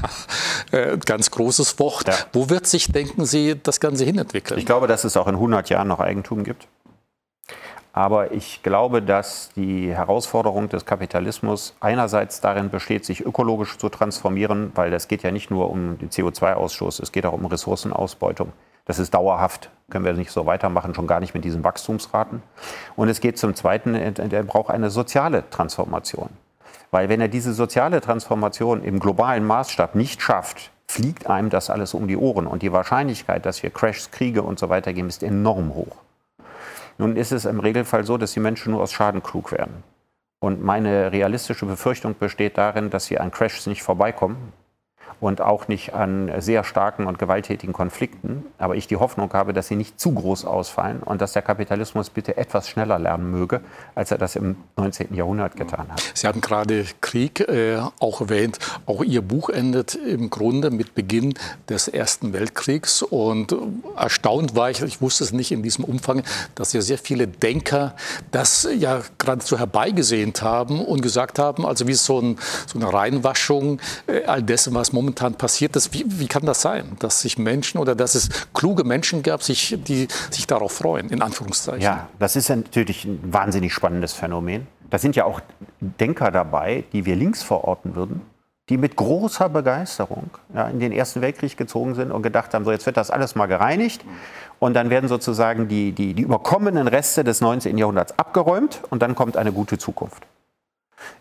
Ja, 0.73 0.79
äh, 0.79 0.99
ganz 0.99 1.31
großes 1.31 1.79
Wort. 1.79 2.07
Ja. 2.07 2.15
Wo 2.33 2.49
wird 2.49 2.67
sich, 2.67 2.93
denken 2.93 3.25
Sie, 3.25 3.57
das 3.61 3.81
Ganze 3.81 4.05
hinentwickeln? 4.05 4.59
Ich 4.59 4.67
glaube, 4.67 4.87
dass 4.87 5.05
es 5.05 5.17
auch 5.17 5.27
in 5.27 5.35
100 5.35 5.69
Jahren 5.69 5.89
noch 5.89 6.01
Eigentum 6.01 6.45
gibt. 6.45 6.69
Aber 7.93 8.33
ich 8.33 8.63
glaube, 8.63 9.03
dass 9.03 9.51
die 9.57 9.93
Herausforderung 9.93 10.69
des 10.69 10.87
Kapitalismus 10.87 11.75
einerseits 11.81 12.41
darin 12.41 12.71
besteht, 12.71 13.05
sich 13.05 13.25
ökologisch 13.25 13.79
zu 13.79 13.89
transformieren, 13.89 14.71
weil 14.75 14.93
es 14.93 15.09
geht 15.09 15.23
ja 15.23 15.33
nicht 15.33 15.51
nur 15.51 15.71
um 15.71 15.99
den 15.99 16.11
CO2-Ausstoß, 16.11 17.03
es 17.03 17.11
geht 17.11 17.27
auch 17.27 17.33
um 17.33 17.47
Ressourcenausbeutung. 17.47 18.53
Das 18.87 18.99
ist 18.99 19.13
dauerhaft, 19.15 19.71
können 19.91 20.05
wir 20.05 20.13
nicht 20.13 20.31
so 20.31 20.47
weitermachen, 20.47 20.95
schon 20.95 21.07
gar 21.07 21.21
nicht 21.21 21.35
mit 21.35 21.45
diesen 21.45 21.63
Wachstumsraten. 21.65 22.43
Und 22.97 23.09
es 23.09 23.21
geht 23.21 23.39
zum 23.39 23.55
Zweiten, 23.55 23.95
er 23.95 24.43
braucht 24.43 24.71
eine 24.71 24.91
soziale 24.91 25.49
Transformation. 25.51 26.31
Weil 26.91 27.09
wenn 27.09 27.21
er 27.21 27.29
diese 27.29 27.53
soziale 27.53 28.01
Transformation 28.01 28.83
im 28.83 28.99
globalen 28.99 29.45
Maßstab 29.47 29.95
nicht 29.95 30.23
schafft, 30.23 30.71
fliegt 30.89 31.29
einem 31.29 31.51
das 31.51 31.71
alles 31.71 31.95
um 31.95 32.09
die 32.09 32.17
Ohren. 32.17 32.47
Und 32.47 32.63
die 32.63 32.73
Wahrscheinlichkeit, 32.73 33.47
dass 33.47 33.63
wir 33.63 33.71
Crashs, 33.71 34.11
Kriege 34.11 34.43
und 34.43 34.59
so 34.59 34.69
weiter 34.69 34.93
geben, 34.93 35.09
ist 35.09 35.23
enorm 35.23 35.75
hoch. 35.75 35.97
Nun 37.01 37.17
ist 37.17 37.33
es 37.33 37.47
im 37.47 37.61
Regelfall 37.61 38.05
so, 38.05 38.19
dass 38.19 38.33
die 38.33 38.41
Menschen 38.41 38.73
nur 38.73 38.83
aus 38.83 38.93
Schaden 38.93 39.23
klug 39.23 39.53
werden. 39.53 39.83
Und 40.39 40.63
meine 40.63 41.13
realistische 41.13 41.65
Befürchtung 41.65 42.15
besteht 42.19 42.59
darin, 42.59 42.91
dass 42.91 43.07
sie 43.07 43.19
an 43.19 43.31
Crashs 43.31 43.67
nicht 43.67 43.83
vorbeikommen, 43.83 44.53
und 45.21 45.41
auch 45.41 45.69
nicht 45.69 45.95
an 45.95 46.31
sehr 46.39 46.65
starken 46.65 47.07
und 47.07 47.19
gewalttätigen 47.19 47.73
Konflikten. 47.73 48.45
Aber 48.59 48.77
ich 48.77 48.87
die 48.87 48.97
Hoffnung 48.97 49.33
habe, 49.33 49.53
dass 49.53 49.69
sie 49.69 49.77
nicht 49.77 50.01
zu 50.01 50.13
groß 50.13 50.45
ausfallen 50.45 51.03
und 51.03 51.21
dass 51.21 51.33
der 51.33 51.43
Kapitalismus 51.43 52.11
bitte 52.11 52.37
etwas 52.37 52.69
schneller 52.69 52.99
lernen 52.99 53.31
möge, 53.31 53.61
als 53.95 54.11
er 54.11 54.19
das 54.19 54.37
im 54.37 54.57
19. 54.77 55.15
Jahrhundert 55.15 55.57
getan 55.57 55.87
hat. 55.91 56.03
Sie 56.15 56.27
haben 56.27 56.41
gerade 56.41 56.85
Krieg 57.01 57.41
äh, 57.41 57.81
auch 57.99 58.21
erwähnt. 58.21 58.59
Auch 58.87 59.03
Ihr 59.03 59.23
Buch 59.23 59.51
endet 59.51 59.95
im 59.95 60.31
Grunde 60.31 60.71
mit 60.71 60.95
Beginn 60.95 61.35
des 61.69 61.89
Ersten 61.89 62.33
Weltkriegs. 62.33 63.03
Und 63.03 63.55
erstaunt 63.97 64.55
war 64.55 64.71
ich, 64.71 64.81
ich 64.83 65.01
wusste 65.01 65.25
es 65.25 65.33
nicht 65.33 65.53
in 65.53 65.63
diesem 65.63 65.85
Umfang, 65.85 66.23
dass 66.55 66.73
ja 66.73 66.81
sehr 66.81 66.99
viele 66.99 67.27
Denker 67.27 67.95
das 68.31 68.69
ja 68.77 69.01
geradezu 69.19 69.59
herbeigesehnt 69.59 70.43
haben 70.43 70.85
und 70.85 71.03
gesagt 71.03 71.39
haben, 71.39 71.67
also 71.67 71.87
wie 71.87 71.95
so, 71.95 72.21
ein, 72.21 72.39
so 72.67 72.79
eine 72.79 72.93
Reinwaschung 72.93 73.81
äh, 74.07 74.25
all 74.25 74.43
dessen, 74.43 74.75
was 74.75 74.93
momentan 74.93 75.00
momentan 75.01 75.35
passiert 75.35 75.75
ist. 75.77 75.95
Wie, 75.95 76.05
wie 76.07 76.27
kann 76.27 76.45
das 76.45 76.61
sein, 76.61 76.97
dass 76.99 77.23
sich 77.23 77.39
Menschen 77.39 77.79
oder 77.79 77.95
dass 77.95 78.15
es 78.15 78.29
kluge 78.53 78.85
Menschen 78.85 79.23
gab, 79.23 79.43
sich, 79.43 79.79
die 79.83 80.09
sich 80.31 80.47
darauf 80.47 80.73
freuen, 80.73 81.09
in 81.09 81.23
Anführungszeichen? 81.23 81.81
Ja, 81.81 82.09
das 82.19 82.37
ist 82.37 82.51
natürlich 82.51 83.07
ein 83.07 83.33
wahnsinnig 83.33 83.73
spannendes 83.73 84.13
Phänomen. 84.13 84.67
Da 84.91 84.99
sind 84.99 85.17
ja 85.17 85.25
auch 85.25 85.41
Denker 85.81 86.31
dabei, 86.31 86.85
die 86.93 87.07
wir 87.07 87.17
links 87.17 87.43
verorten 87.43 87.95
würden, 87.95 88.21
die 88.69 88.77
mit 88.77 88.95
großer 88.97 89.49
Begeisterung 89.49 90.31
ja, 90.55 90.69
in 90.69 90.81
den 90.81 90.93
Ersten 90.93 91.23
Weltkrieg 91.23 91.57
gezogen 91.57 91.95
sind 91.95 92.13
und 92.13 92.23
gedacht 92.23 92.53
haben, 92.53 92.65
so 92.65 92.71
jetzt 92.71 92.87
wird 92.87 92.97
das 92.97 93.11
alles 93.11 93.35
mal 93.35 93.47
gereinigt 93.47 94.05
und 94.59 94.75
dann 94.75 94.91
werden 94.91 95.09
sozusagen 95.09 95.67
die, 95.67 95.93
die, 95.93 96.13
die 96.15 96.23
überkommenen 96.23 96.87
Reste 96.87 97.25
des 97.25 97.41
19. 97.41 97.79
Jahrhunderts 97.79 98.19
abgeräumt 98.19 98.83
und 98.91 99.01
dann 99.01 99.15
kommt 99.15 99.37
eine 99.37 99.53
gute 99.53 99.79
Zukunft. 99.79 100.27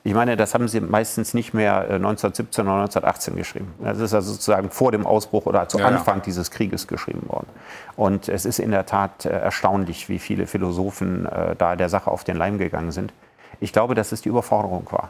Ich 0.04 0.14
meine, 0.14 0.38
das 0.38 0.54
haben 0.54 0.68
sie 0.68 0.82
meistens 0.82 1.34
nicht 1.34 1.54
mehr 1.54 1.82
1917 1.82 2.66
äh, 2.66 2.70
oder 2.70 2.82
1918 2.82 3.36
geschrieben. 3.36 3.74
Das 3.80 4.00
ist 4.00 4.14
also 4.14 4.34
sozusagen 4.34 4.70
vor 4.70 4.92
dem 4.92 5.06
Ausbruch 5.06 5.46
oder 5.46 5.68
zu 5.68 5.80
ja, 5.80 5.86
Anfang 5.86 6.18
ja. 6.18 6.24
dieses 6.24 6.52
Krieges 6.52 6.88
geschrieben 6.88 7.28
worden. 7.28 7.48
Und 7.96 8.30
es 8.30 8.46
ist 8.46 8.60
in 8.60 8.72
der 8.72 8.86
Tat 8.86 9.26
äh, 9.26 9.30
erstaunlich, 9.30 10.10
wie 10.10 10.20
viele 10.20 10.48
Philosophen 10.48 11.26
äh, 11.26 11.56
da 11.56 11.76
der 11.76 11.90
Sache 11.90 12.12
auf 12.12 12.24
den 12.24 12.38
Leim 12.38 12.58
gegangen 12.58 12.92
sind. 12.92 13.14
Ich 13.60 13.74
glaube, 13.74 13.96
dass 13.96 14.12
es 14.12 14.22
die 14.22 14.30
Überforderung 14.30 14.88
war. 14.92 15.10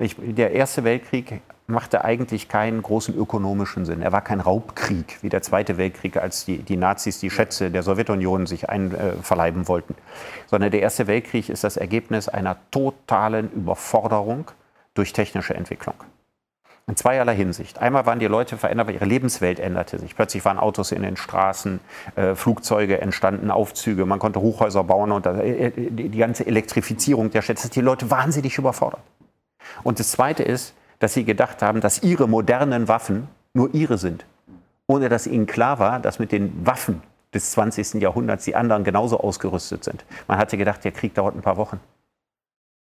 Der 0.00 0.52
Erste 0.52 0.84
Weltkrieg 0.84 1.40
machte 1.68 2.02
eigentlich 2.02 2.48
keinen 2.48 2.82
großen 2.82 3.14
ökonomischen 3.14 3.84
Sinn. 3.84 4.00
Er 4.00 4.10
war 4.10 4.22
kein 4.22 4.40
Raubkrieg 4.40 5.18
wie 5.20 5.28
der 5.28 5.42
Zweite 5.42 5.76
Weltkrieg, 5.76 6.16
als 6.16 6.46
die, 6.46 6.58
die 6.58 6.78
Nazis 6.78 7.20
die 7.20 7.30
Schätze 7.30 7.70
der 7.70 7.82
Sowjetunion 7.82 8.46
sich 8.46 8.70
einverleiben 8.70 9.62
äh, 9.62 9.68
wollten. 9.68 9.94
Sondern 10.46 10.70
der 10.70 10.80
Erste 10.80 11.06
Weltkrieg 11.06 11.50
ist 11.50 11.64
das 11.64 11.76
Ergebnis 11.76 12.28
einer 12.28 12.56
totalen 12.70 13.52
Überforderung 13.52 14.50
durch 14.94 15.12
technische 15.12 15.54
Entwicklung. 15.54 15.94
In 16.86 16.96
zweierlei 16.96 17.36
Hinsicht. 17.36 17.78
Einmal 17.80 18.06
waren 18.06 18.18
die 18.18 18.26
Leute 18.26 18.56
verändert, 18.56 18.86
weil 18.86 18.94
ihre 18.94 19.04
Lebenswelt 19.04 19.60
änderte 19.60 19.98
sich. 19.98 20.16
Plötzlich 20.16 20.42
waren 20.46 20.58
Autos 20.58 20.90
in 20.90 21.02
den 21.02 21.18
Straßen, 21.18 21.80
äh, 22.16 22.34
Flugzeuge 22.34 23.02
entstanden, 23.02 23.50
Aufzüge, 23.50 24.06
man 24.06 24.18
konnte 24.18 24.40
Hochhäuser 24.40 24.84
bauen 24.84 25.12
und 25.12 25.26
äh, 25.26 25.66
äh 25.66 25.72
die 25.90 26.16
ganze 26.16 26.46
Elektrifizierung 26.46 27.30
der 27.30 27.42
Städte, 27.42 27.68
die 27.68 27.82
Leute 27.82 28.10
wahnsinnig 28.10 28.56
überfordert. 28.56 29.02
Und 29.82 30.00
das 30.00 30.12
Zweite 30.12 30.42
ist, 30.42 30.72
dass 30.98 31.14
sie 31.14 31.24
gedacht 31.24 31.62
haben, 31.62 31.80
dass 31.80 32.02
ihre 32.02 32.28
modernen 32.28 32.88
Waffen 32.88 33.28
nur 33.54 33.74
ihre 33.74 33.98
sind. 33.98 34.24
Ohne 34.86 35.08
dass 35.08 35.26
ihnen 35.26 35.46
klar 35.46 35.78
war, 35.78 36.00
dass 36.00 36.18
mit 36.18 36.32
den 36.32 36.66
Waffen 36.66 37.02
des 37.34 37.50
20. 37.52 37.94
Jahrhunderts 37.94 38.44
die 38.44 38.56
anderen 38.56 38.84
genauso 38.84 39.20
ausgerüstet 39.20 39.84
sind. 39.84 40.04
Man 40.26 40.38
hatte 40.38 40.56
gedacht, 40.56 40.84
der 40.84 40.92
Krieg 40.92 41.14
dauert 41.14 41.34
ein 41.34 41.42
paar 41.42 41.56
Wochen. 41.56 41.80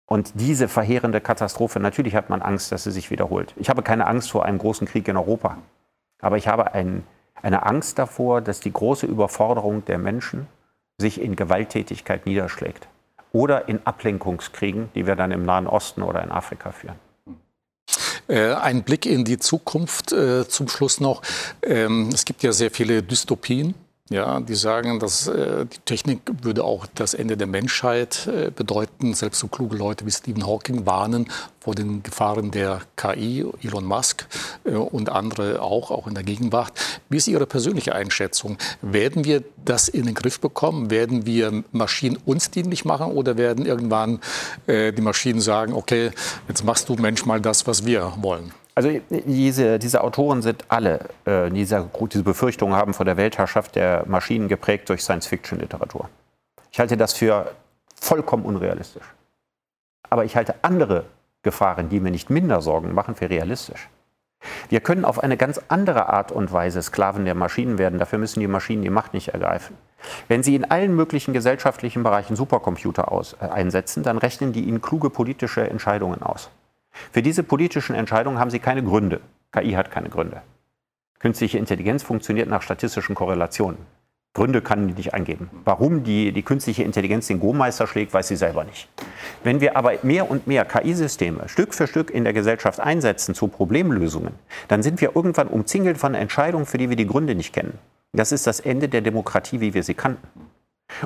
Und 0.07 0.33
diese 0.35 0.69
verheerende 0.69 1.21
Katastrophe, 1.21 1.81
natürlich 1.81 2.15
hat 2.15 2.29
man 2.29 2.43
Angst, 2.43 2.73
dass 2.73 2.85
sie 2.85 2.91
sich 2.91 3.11
wiederholt. 3.11 3.55
Ich 3.57 3.71
habe 3.71 3.83
keine 3.83 4.07
Angst 4.07 4.31
vor 4.31 4.45
einem 4.45 4.59
großen 4.59 4.87
Krieg 4.87 5.07
in 5.09 5.17
Europa. 5.17 5.59
Aber 6.21 6.37
ich 6.37 6.49
habe 6.49 6.75
ein, 6.75 7.05
eine 7.41 7.65
Angst 7.67 7.99
davor, 7.99 8.41
dass 8.41 8.61
die 8.61 8.73
große 8.73 9.07
Überforderung 9.07 9.85
der 9.85 9.99
Menschen 9.99 10.47
sich 10.99 11.21
in 11.21 11.37
Gewalttätigkeit 11.37 12.27
niederschlägt. 12.27 12.89
Oder 13.33 13.69
in 13.69 13.87
Ablenkungskriegen, 13.87 14.91
die 14.95 15.07
wir 15.07 15.17
dann 15.17 15.31
im 15.31 15.45
Nahen 15.45 15.67
Osten 15.67 16.03
oder 16.03 16.23
in 16.23 16.31
Afrika 16.31 16.73
führen. 16.73 16.97
Äh, 18.29 18.55
ein 18.55 18.83
Blick 18.83 19.07
in 19.07 19.25
die 19.25 19.39
Zukunft 19.39 20.13
äh, 20.13 20.47
zum 20.49 20.69
Schluss 20.69 21.01
noch. 21.01 21.23
Ähm, 21.63 22.11
es 22.13 22.25
gibt 22.25 22.43
ja 22.43 22.53
sehr 22.53 22.71
viele 22.71 23.03
Dystopien. 23.03 23.75
Ja, 24.11 24.41
die 24.41 24.57
sagen, 24.57 24.99
dass 24.99 25.29
äh, 25.29 25.65
die 25.65 25.79
Technik 25.85 26.21
würde 26.43 26.65
auch 26.65 26.87
das 26.95 27.15
Ende 27.15 27.37
der 27.37 27.47
Menschheit 27.47 28.27
äh, 28.27 28.51
bedeuten. 28.51 29.15
Selbst 29.15 29.39
so 29.39 29.47
kluge 29.47 29.77
Leute 29.77 30.05
wie 30.05 30.11
Stephen 30.11 30.47
Hawking 30.47 30.85
warnen 30.85 31.31
vor 31.61 31.75
den 31.77 32.03
Gefahren 32.03 32.51
der 32.51 32.83
KI, 32.97 33.47
Elon 33.63 33.85
Musk 33.85 34.27
äh, 34.65 34.73
und 34.73 35.09
andere 35.09 35.63
auch, 35.63 35.91
auch 35.93 36.09
in 36.09 36.15
der 36.15 36.25
Gegenwart. 36.25 36.73
Wie 37.09 37.17
ist 37.17 37.29
Ihre 37.29 37.47
persönliche 37.47 37.95
Einschätzung? 37.95 38.59
Werden 38.83 39.25
wir 39.25 39.45
das 39.65 39.89
in 39.89 40.05
den 40.05 40.15
Griff 40.15 40.41
bekommen? 40.41 40.91
Werden 40.91 41.25
wir 41.25 41.63
Maschinen 41.71 42.19
uns 42.27 42.51
dienlich 42.51 42.85
machen 42.85 43.13
oder 43.13 43.39
werden 43.39 43.65
irgendwann 43.65 44.21
äh, 44.67 44.93
die 44.93 45.03
Maschinen 45.03 45.41
sagen, 45.41 45.73
okay, 45.73 46.11
jetzt 46.49 46.65
machst 46.65 46.89
du 46.89 46.97
Mensch 46.97 47.25
mal 47.25 47.41
das, 47.41 47.67
was 47.69 47.87
wir 47.87 48.13
wollen? 48.21 48.53
Also 48.75 48.91
diese, 49.11 49.79
diese 49.79 50.03
Autoren 50.03 50.41
sind 50.41 50.65
alle, 50.69 51.09
äh, 51.27 51.51
diese, 51.51 51.91
diese 52.11 52.23
Befürchtungen 52.23 52.75
haben 52.75 52.95
vor 52.95 53.05
der 53.05 53.17
Weltherrschaft 53.17 53.77
der 53.77 54.05
Maschinen 54.07 54.49
geprägt 54.49 54.89
durch 54.89 55.03
Science-Fiction-Literatur. 55.03 56.09
Ich 56.71 56.81
halte 56.81 56.97
das 56.97 57.13
für 57.13 57.53
vollkommen 58.01 58.45
unrealistisch. 58.45 59.05
Aber 60.09 60.25
ich 60.25 60.37
halte 60.37 60.55
andere 60.63 61.05
Gefahren, 61.43 61.89
die 61.89 62.01
mir 62.01 62.11
nicht 62.11 62.31
minder 62.31 62.63
Sorgen 62.63 62.95
machen, 62.95 63.15
für 63.15 63.29
realistisch. 63.29 63.89
Wir 64.69 64.81
können 64.81 65.05
auf 65.05 65.23
eine 65.23 65.37
ganz 65.37 65.61
andere 65.69 66.09
Art 66.09 66.33
und 66.33 66.53
Weise 66.53 66.83
Sklaven 66.83 67.25
der 67.25 67.35
Maschinen 67.35 67.79
werden. 67.79 67.99
Dafür 67.99 68.19
müssen 68.19 68.41
die 68.41 68.49
Maschinen 68.49 68.83
die 68.83 68.91
Macht 68.91 69.15
nicht 69.15 69.29
ergreifen. 69.29 69.77
Wenn 70.29 70.43
Sie 70.43 70.57
in 70.57 70.69
allen 70.69 70.97
möglichen 70.97 71.33
gesellschaftlichen 71.33 72.03
Bereichen 72.03 72.35
Supercomputer 72.35 73.13
aus, 73.13 73.37
äh, 73.41 73.45
einsetzen, 73.45 74.03
dann 74.03 74.19
rechnen 74.19 74.53
die 74.53 74.65
Ihnen 74.65 74.83
kluge 74.83 75.11
politische 75.11 75.69
Entscheidungen 75.69 76.23
aus. 76.23 76.51
Für 77.11 77.23
diese 77.23 77.43
politischen 77.43 77.95
Entscheidungen 77.95 78.39
haben 78.39 78.51
sie 78.51 78.59
keine 78.59 78.83
Gründe. 78.83 79.21
KI 79.53 79.73
hat 79.73 79.91
keine 79.91 80.09
Gründe. 80.09 80.43
Künstliche 81.19 81.59
Intelligenz 81.59 82.03
funktioniert 82.03 82.49
nach 82.49 82.63
statistischen 82.63 83.15
Korrelationen. 83.15 83.79
Gründe 84.35 84.63
kann 84.63 84.89
die 84.89 84.95
nicht 84.95 85.13
angeben. 85.13 85.51
Warum 85.65 86.05
die, 86.05 86.33
die 86.33 86.43
künstliche 86.43 86.83
Intelligenz 86.85 87.27
den 87.27 87.39
Go-Meister 87.39 87.87
schlägt, 87.87 88.15
weiß 88.15 88.29
sie 88.29 88.37
selber 88.37 88.65
nicht. 88.65 88.89
Wenn 89.45 89.61
wir 89.61 89.77
aber 89.77 89.93
mehr 90.03 90.31
und 90.31 90.47
mehr 90.47 90.65
KI-Systeme 90.65 91.51
Stück 91.51 91.75
für 91.75 91.87
Stück 91.87 92.11
in 92.11 92.25
der 92.25 92.33
Gesellschaft 92.33 92.81
einsetzen 92.81 93.35
zu 93.35 93.49
Problemlösungen, 93.49 94.33
dann 94.69 94.83
sind 94.83 95.03
wir 95.03 95.15
irgendwann 95.15 95.49
umzingelt 95.49 95.99
von 95.99 96.15
Entscheidungen, 96.15 96.65
für 96.65 96.79
die 96.79 96.89
wir 96.89 96.97
die 96.97 97.07
Gründe 97.07 97.35
nicht 97.35 97.53
kennen. 97.53 97.79
Das 98.15 98.33
ist 98.33 98.47
das 98.47 98.61
Ende 98.61 98.89
der 98.89 99.03
Demokratie, 99.03 99.61
wie 99.61 99.75
wir 99.75 99.83
sie 99.83 99.95
kannten. 99.95 100.27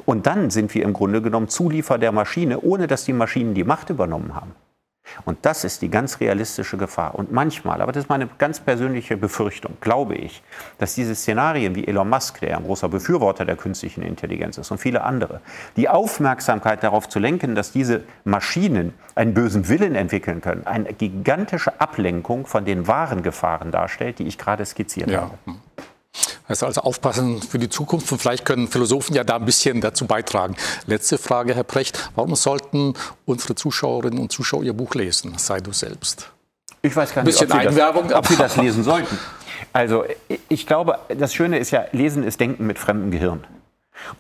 Und 0.05 0.27
dann 0.27 0.51
sind 0.51 0.73
wir 0.75 0.85
im 0.85 0.93
Grunde 0.93 1.21
genommen 1.21 1.49
Zuliefer 1.49 1.99
der 1.99 2.13
Maschine, 2.13 2.61
ohne 2.61 2.87
dass 2.87 3.05
die 3.05 3.13
Maschinen 3.13 3.55
die 3.55 3.65
Macht 3.65 3.91
übernommen 3.91 4.35
haben. 4.35 4.55
Und 5.25 5.39
das 5.43 5.65
ist 5.65 5.83
die 5.83 5.91
ganz 5.91 6.21
realistische 6.21 6.77
Gefahr. 6.77 7.15
Und 7.15 7.33
manchmal, 7.33 7.81
aber 7.81 7.93
das 7.93 8.05
ist 8.05 8.09
meine 8.09 8.29
ganz 8.39 8.61
persönliche 8.61 9.17
Befürchtung, 9.17 9.77
glaube 9.81 10.15
ich, 10.15 10.43
dass 10.79 10.95
diese 10.95 11.15
Szenarien 11.15 11.75
wie 11.75 11.87
Elon 11.87 12.09
Musk, 12.09 12.41
der 12.41 12.57
ein 12.57 12.65
großer 12.65 12.89
Befürworter 12.89 13.45
der 13.45 13.57
künstlichen 13.57 14.03
Intelligenz 14.03 14.59
ist, 14.59 14.71
und 14.71 14.79
viele 14.79 15.03
andere, 15.03 15.41
die 15.77 15.89
Aufmerksamkeit 15.89 16.83
darauf 16.83 17.09
zu 17.09 17.19
lenken, 17.19 17.55
dass 17.55 17.73
diese 17.73 18.05
Maschinen 18.25 18.95
einen 19.15 19.35
bösen 19.35 19.69
Willen 19.69 19.95
entwickeln 19.95 20.41
können, 20.41 20.67
eine 20.67 20.93
gigantische 20.93 21.81
Ablenkung 21.81 22.47
von 22.47 22.65
den 22.65 22.87
wahren 22.87 23.23
Gefahren 23.23 23.71
darstellt, 23.71 24.19
die 24.19 24.27
ich 24.27 24.39
gerade 24.39 24.65
skizziert 24.65 25.11
ja. 25.11 25.23
habe. 25.23 25.39
Heißt 26.49 26.63
also 26.63 26.83
aufpassen 26.83 27.43
für 27.43 27.59
die 27.59 27.69
Zukunft 27.69 28.11
und 28.13 28.19
vielleicht 28.19 28.45
können 28.45 28.69
Philosophen 28.69 29.15
ja 29.15 29.25
da 29.25 29.37
ein 29.37 29.45
bisschen 29.45 29.81
dazu 29.81 30.07
beitragen. 30.07 30.57
Letzte 30.87 31.19
Frage, 31.19 31.55
Herr 31.55 31.65
Precht. 31.65 32.11
Warum 32.15 32.35
sollten 32.37 32.95
unsere 33.25 33.55
Zuschauerinnen 33.55 34.19
und 34.19 34.33
Zuschauer 34.33 34.63
Ihr 34.63 34.73
Buch 34.73 34.95
lesen? 34.95 35.35
Sei 35.39 35.61
du 35.61 35.73
selbst. 35.73 36.31
Ich 36.83 36.95
weiß 36.95 37.15
gar 37.15 37.25
nicht, 37.25 37.41
ob 37.41 37.51
sie, 37.51 37.59
das, 37.59 38.15
ob 38.15 38.27
sie 38.27 38.37
das 38.37 38.57
lesen 38.57 38.85
sollten. 38.85 39.19
Also 39.73 40.05
ich 40.49 40.67
glaube, 40.67 40.99
das 41.09 41.35
Schöne 41.35 41.59
ist 41.59 41.71
ja, 41.71 41.87
Lesen 41.93 42.23
ist 42.23 42.41
Denken 42.41 42.67
mit 42.67 42.79
fremdem 42.79 43.11
Gehirn. 43.11 43.45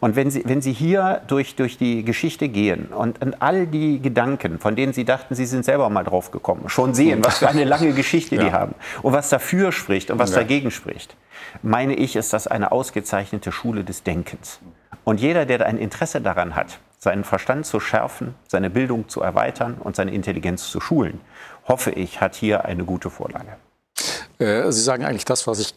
Und 0.00 0.16
wenn 0.16 0.30
Sie, 0.30 0.42
wenn 0.46 0.60
Sie 0.60 0.72
hier 0.72 1.22
durch, 1.26 1.54
durch 1.56 1.78
die 1.78 2.04
Geschichte 2.04 2.48
gehen 2.48 2.86
und, 2.86 3.22
und 3.22 3.42
all 3.42 3.66
die 3.66 4.00
Gedanken, 4.00 4.58
von 4.58 4.76
denen 4.76 4.92
Sie 4.92 5.04
dachten, 5.04 5.34
Sie 5.34 5.46
sind 5.46 5.64
selber 5.64 5.88
mal 5.90 6.04
drauf 6.04 6.30
gekommen, 6.30 6.68
schon 6.68 6.94
sehen, 6.94 7.24
was 7.24 7.38
für 7.38 7.48
eine 7.48 7.64
lange 7.74 7.92
Geschichte 7.92 8.36
ja. 8.36 8.44
die 8.44 8.52
haben 8.52 8.74
und 9.02 9.12
was 9.12 9.28
dafür 9.28 9.72
spricht 9.72 10.10
und 10.10 10.18
was 10.18 10.30
ja. 10.30 10.36
dagegen 10.36 10.70
spricht, 10.70 11.16
meine 11.62 11.94
ich, 11.94 12.16
ist 12.16 12.32
das 12.32 12.46
eine 12.46 12.72
ausgezeichnete 12.72 13.52
Schule 13.52 13.84
des 13.84 14.02
Denkens. 14.02 14.60
Und 15.04 15.20
jeder, 15.20 15.46
der 15.46 15.64
ein 15.66 15.78
Interesse 15.78 16.20
daran 16.20 16.56
hat, 16.56 16.78
seinen 16.98 17.24
Verstand 17.24 17.66
zu 17.66 17.78
schärfen, 17.78 18.34
seine 18.48 18.70
Bildung 18.70 19.08
zu 19.08 19.20
erweitern 19.20 19.76
und 19.78 19.94
seine 19.94 20.12
Intelligenz 20.12 20.68
zu 20.70 20.80
schulen, 20.80 21.20
hoffe 21.68 21.90
ich, 21.92 22.20
hat 22.20 22.34
hier 22.34 22.64
eine 22.64 22.84
gute 22.84 23.10
Vorlage. 23.10 23.56
Äh, 24.38 24.70
Sie 24.72 24.82
sagen 24.82 25.04
eigentlich 25.04 25.24
das, 25.24 25.46
was 25.46 25.60
ich 25.60 25.74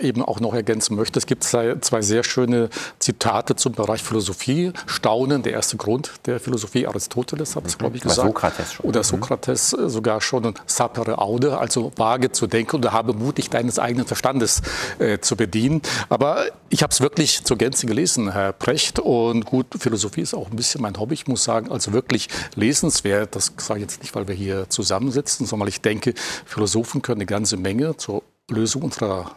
eben 0.00 0.22
auch 0.22 0.40
noch 0.40 0.54
ergänzen 0.54 0.96
möchte. 0.96 1.18
Es 1.18 1.26
gibt 1.26 1.44
zwei, 1.44 2.02
sehr 2.02 2.24
schöne 2.24 2.68
Zitate 2.98 3.56
zum 3.56 3.72
Bereich 3.72 4.02
Philosophie. 4.02 4.72
Staunen, 4.86 5.42
der 5.42 5.52
erste 5.52 5.76
Grund 5.76 6.12
der 6.26 6.40
Philosophie, 6.40 6.86
Aristoteles 6.86 7.56
hat 7.56 7.66
es, 7.66 7.78
glaube 7.78 7.96
ich, 7.96 8.02
gesagt. 8.02 8.20
Oder 8.20 8.28
Sokrates 8.28 8.72
schon. 8.72 8.86
Oder 8.86 9.00
mhm. 9.00 9.04
Sokrates 9.04 9.76
mhm. 9.76 9.88
sogar 9.88 10.20
schon. 10.20 10.44
Und 10.46 10.62
sapere 10.66 11.18
aude, 11.18 11.58
also 11.58 11.92
vage 11.96 12.30
zu 12.30 12.46
denken 12.46 12.76
oder 12.76 12.92
habe 12.92 13.12
Mut, 13.12 13.38
dich 13.38 13.50
deines 13.50 13.78
eigenen 13.78 14.06
Verstandes 14.06 14.62
äh, 14.98 15.18
zu 15.18 15.36
bedienen. 15.36 15.82
Aber 16.08 16.46
ich 16.68 16.82
habe 16.82 16.92
es 16.92 17.00
wirklich 17.00 17.44
zur 17.44 17.58
Gänze 17.58 17.86
gelesen, 17.86 18.32
Herr 18.32 18.52
Precht. 18.52 19.00
Und 19.00 19.44
gut, 19.44 19.66
Philosophie 19.78 20.22
ist 20.22 20.34
auch 20.34 20.50
ein 20.50 20.56
bisschen 20.56 20.80
mein 20.80 20.98
Hobby. 20.98 21.14
Ich 21.14 21.26
muss 21.26 21.44
sagen, 21.44 21.70
also 21.70 21.92
wirklich 21.92 22.28
lesenswert. 22.54 23.34
Das 23.34 23.52
sage 23.58 23.80
ich 23.80 23.82
jetzt 23.82 24.00
nicht, 24.00 24.14
weil 24.14 24.28
wir 24.28 24.34
hier 24.34 24.68
zusammensitzen, 24.70 25.46
sondern 25.46 25.66
weil 25.66 25.70
ich 25.70 25.80
denke, 25.80 26.14
Philosophen 26.46 27.02
können 27.02 27.20
eine 27.20 27.26
ganze 27.26 27.56
Menge 27.56 27.96
zur 27.96 28.22
Lösung 28.50 28.82
unserer 28.82 29.36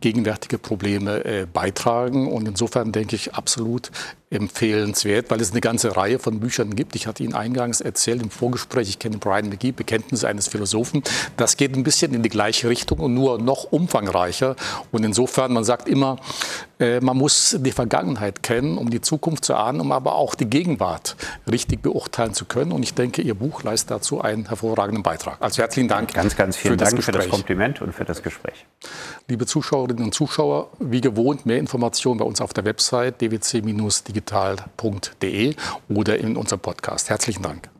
gegenwärtige 0.00 0.58
Probleme 0.58 1.24
äh, 1.24 1.46
beitragen. 1.50 2.30
Und 2.30 2.46
insofern 2.46 2.92
denke 2.92 3.16
ich 3.16 3.34
absolut 3.34 3.90
empfehlenswert, 4.34 5.30
weil 5.30 5.40
es 5.40 5.52
eine 5.52 5.60
ganze 5.60 5.96
Reihe 5.96 6.18
von 6.18 6.40
Büchern 6.40 6.74
gibt. 6.76 6.96
Ich 6.96 7.06
hatte 7.06 7.22
Ihnen 7.22 7.34
eingangs 7.34 7.80
erzählt 7.80 8.22
im 8.22 8.30
Vorgespräch, 8.30 8.88
ich 8.88 8.98
kenne 8.98 9.18
Brian 9.18 9.48
McGee, 9.48 9.72
Bekenntnisse 9.72 10.28
eines 10.28 10.48
Philosophen. 10.48 11.02
Das 11.36 11.56
geht 11.56 11.76
ein 11.76 11.84
bisschen 11.84 12.14
in 12.14 12.22
die 12.22 12.28
gleiche 12.28 12.68
Richtung 12.68 12.98
und 12.98 13.14
nur 13.14 13.38
noch 13.38 13.64
umfangreicher. 13.64 14.56
Und 14.92 15.04
insofern, 15.04 15.52
man 15.52 15.64
sagt 15.64 15.88
immer, 15.88 16.16
äh, 16.80 17.00
man 17.00 17.16
muss 17.16 17.56
die 17.60 17.72
Vergangenheit 17.72 18.42
kennen, 18.42 18.78
um 18.78 18.90
die 18.90 19.00
Zukunft 19.00 19.44
zu 19.44 19.54
ahnen, 19.54 19.80
um 19.80 19.92
aber 19.92 20.16
auch 20.16 20.34
die 20.34 20.46
Gegenwart 20.46 21.16
richtig 21.50 21.82
beurteilen 21.82 22.34
zu 22.34 22.44
können. 22.44 22.72
Und 22.72 22.82
ich 22.82 22.94
denke, 22.94 23.22
Ihr 23.22 23.34
Buch 23.34 23.62
leistet 23.62 23.92
dazu 23.92 24.20
einen 24.20 24.48
hervorragenden 24.48 25.02
Beitrag. 25.02 25.36
Also 25.40 25.62
herzlichen 25.62 25.88
Dank. 25.88 26.12
Ganz, 26.12 26.36
ganz 26.36 26.56
vielen 26.56 26.74
für 26.74 26.84
Dank 26.84 26.96
das 26.96 27.04
für 27.04 27.12
das 27.12 27.28
Kompliment 27.28 27.80
und 27.80 27.94
für 27.94 28.04
das 28.04 28.22
Gespräch. 28.22 28.66
Liebe 29.28 29.46
Zuschauerinnen 29.46 30.04
und 30.04 30.14
Zuschauer, 30.14 30.70
wie 30.80 31.00
gewohnt, 31.00 31.46
mehr 31.46 31.58
Informationen 31.58 32.18
bei 32.18 32.24
uns 32.24 32.40
auf 32.40 32.52
der 32.52 32.64
Website 32.64 33.20
dwc-digital.de 34.24 35.54
oder 35.88 36.18
in 36.18 36.36
unserem 36.36 36.60
Podcast. 36.60 37.10
Herzlichen 37.10 37.42
Dank. 37.42 37.73